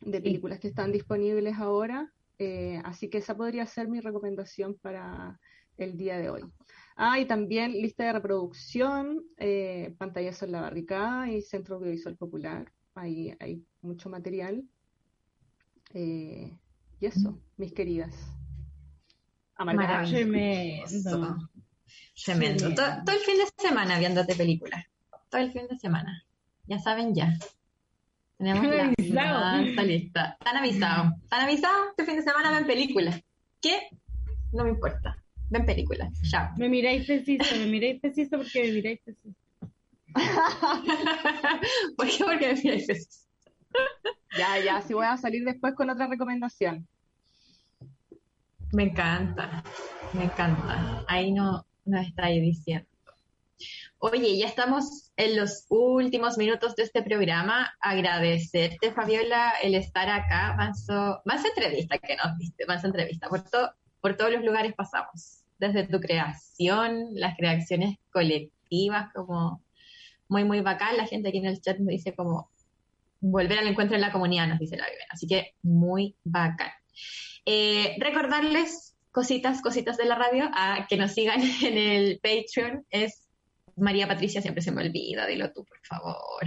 [0.02, 2.12] de películas que están disponibles ahora.
[2.84, 5.40] así que esa podría ser mi recomendación para
[5.78, 6.44] el día de hoy.
[6.96, 12.72] Ah, y también lista de reproducción, eh, pantallazo en la barricada y Centro Audiovisual Popular.
[12.96, 14.64] Ahí hay mucho material.
[15.94, 16.58] Eh,
[17.00, 18.16] y eso, mis queridas.
[19.56, 20.10] Amargadas.
[20.10, 21.38] Tremendo.
[22.24, 22.76] Tremendo.
[22.76, 24.86] Todo, todo el fin de semana viéndote películas.
[25.30, 26.26] Todo el fin de semana.
[26.66, 27.34] Ya saben ya.
[28.38, 30.38] Tenemos la lista.
[30.40, 31.14] Están avisados.
[31.24, 31.88] Están avisados.
[31.90, 33.22] Este fin de semana ven películas.
[33.62, 33.90] ¿Qué?
[34.52, 35.13] No me importa.
[35.54, 36.10] Ven películas.
[36.30, 36.50] Chao.
[36.58, 39.36] Me miráis preciso, me miráis preciso porque me miráis preciso.
[41.98, 42.24] ¿Por qué?
[42.24, 43.28] Porque me miráis preciso.
[44.38, 46.88] Ya, ya, sí voy a salir después con otra recomendación.
[48.72, 49.64] Me encanta.
[50.14, 51.04] Me encanta.
[51.08, 52.88] Ahí no nos está ahí diciendo.
[54.00, 57.72] Oye, ya estamos en los últimos minutos de este programa.
[57.80, 60.56] Agradecerte, Fabiola, el estar acá.
[60.58, 63.30] Manso, más entrevista que nos diste, más entrevista.
[63.30, 65.43] Por, to- por todos los lugares pasamos.
[65.64, 69.64] Desde tu creación, las creaciones colectivas, como
[70.28, 70.98] muy, muy bacán.
[70.98, 72.50] La gente aquí en el chat me dice como
[73.22, 75.12] volver al encuentro en la comunidad, nos dice la Viviana.
[75.12, 76.72] Así que muy bacán.
[77.46, 82.86] Eh, recordarles cositas, cositas de la radio, a que nos sigan en el Patreon.
[82.90, 83.30] Es
[83.78, 86.44] María Patricia, siempre se me olvida, dilo tú, por favor.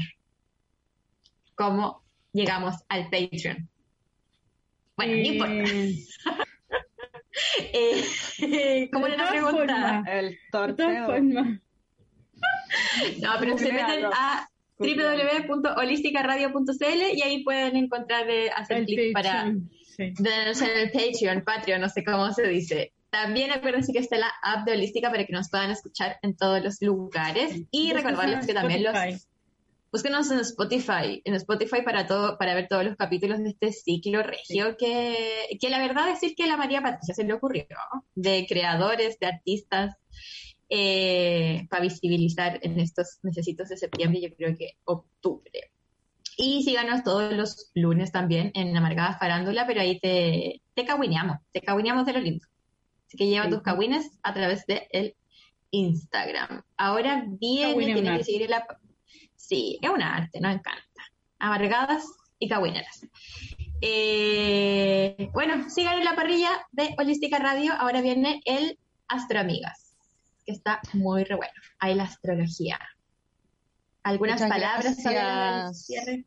[1.54, 2.02] ¿Cómo
[2.34, 3.66] llegamos al Patreon?
[4.94, 6.44] Bueno, no importa.
[8.39, 10.05] Eh, ¿Cómo de era la pregunta?
[10.07, 11.09] El de torneo.
[13.20, 19.55] No, pero se meten a www.holisticaradio.cl y ahí pueden encontrar, eh, hacer clic para
[19.97, 19.99] sí.
[19.99, 22.93] en el Patreon, Patreon, no sé cómo se dice.
[23.11, 26.61] También acuérdense que está la app de Holística para que nos puedan escuchar en todos
[26.62, 27.62] los lugares.
[27.70, 28.95] Y recordarles que también los...
[29.97, 34.22] Búsquenos en Spotify, en Spotify para todo, para ver todos los capítulos de este ciclo
[34.22, 37.64] regio que, que la verdad decir que la María Patricia se le ocurrió,
[38.14, 39.97] de creadores, de artistas,
[40.68, 45.70] eh, para visibilizar en estos necesitos de septiembre, yo creo que octubre.
[46.36, 51.62] Y síganos todos los lunes también en Amargada Farándula, pero ahí te, te caguineamos, te
[51.62, 52.44] caguineamos de lo lindo.
[53.07, 53.51] Así que lleva Sí.
[53.51, 55.14] tus cagüines a través de el
[55.70, 56.64] Instagram.
[56.76, 58.66] Ahora viene, tienen que seguir la...
[59.47, 61.03] Sí, es un arte, nos encanta.
[61.38, 62.05] Amargadas
[62.40, 63.07] y cagüineras.
[63.80, 67.72] Eh, bueno, sigan en la parrilla de Holística Radio.
[67.74, 68.76] Ahora viene el
[69.07, 69.94] Astroamigas,
[70.44, 71.53] que está muy re bueno.
[71.78, 72.80] Hay la astrología.
[74.03, 76.24] ¿Algunas Muchas palabras para el cierre?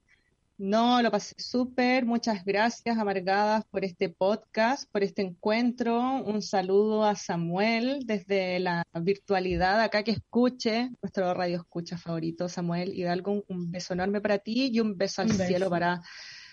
[0.59, 2.05] No, lo pasé súper.
[2.05, 5.97] Muchas gracias, Amargadas, por este podcast, por este encuentro.
[6.21, 12.93] Un saludo a Samuel desde la virtualidad acá que escuche, nuestro radio escucha favorito, Samuel
[12.93, 13.31] Hidalgo.
[13.31, 15.47] Un, un beso enorme para ti y un beso al Un beso.
[15.47, 16.01] cielo para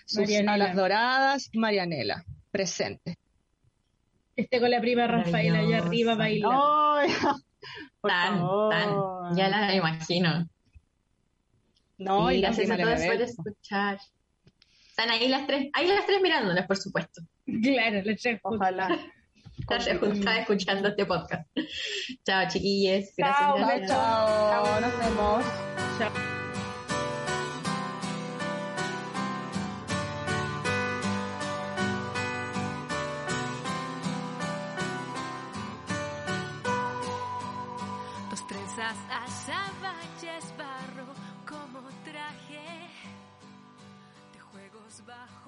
[0.05, 3.17] sus alas doradas y Marianela, presente.
[4.37, 7.01] Esté con la prima Rafaela allá arriba bailando.
[8.01, 8.69] Tan, favor.
[8.71, 9.35] tan.
[9.35, 10.47] Ya la imagino.
[11.97, 13.23] No, y la gracias a prima todos por Bebé.
[13.23, 13.99] escuchar.
[14.89, 17.21] Están ahí las tres, ahí las tres mirándonos, por supuesto.
[17.63, 18.97] Claro, le tres Ojalá.
[19.57, 21.47] Están juntas escuchando este podcast.
[22.25, 23.13] Chao, chiquilles.
[23.17, 23.89] Gracias, Chao, gracias.
[23.89, 24.81] chao.
[24.81, 25.45] Nos vemos.
[25.99, 26.36] Dos
[45.07, 45.46] bajo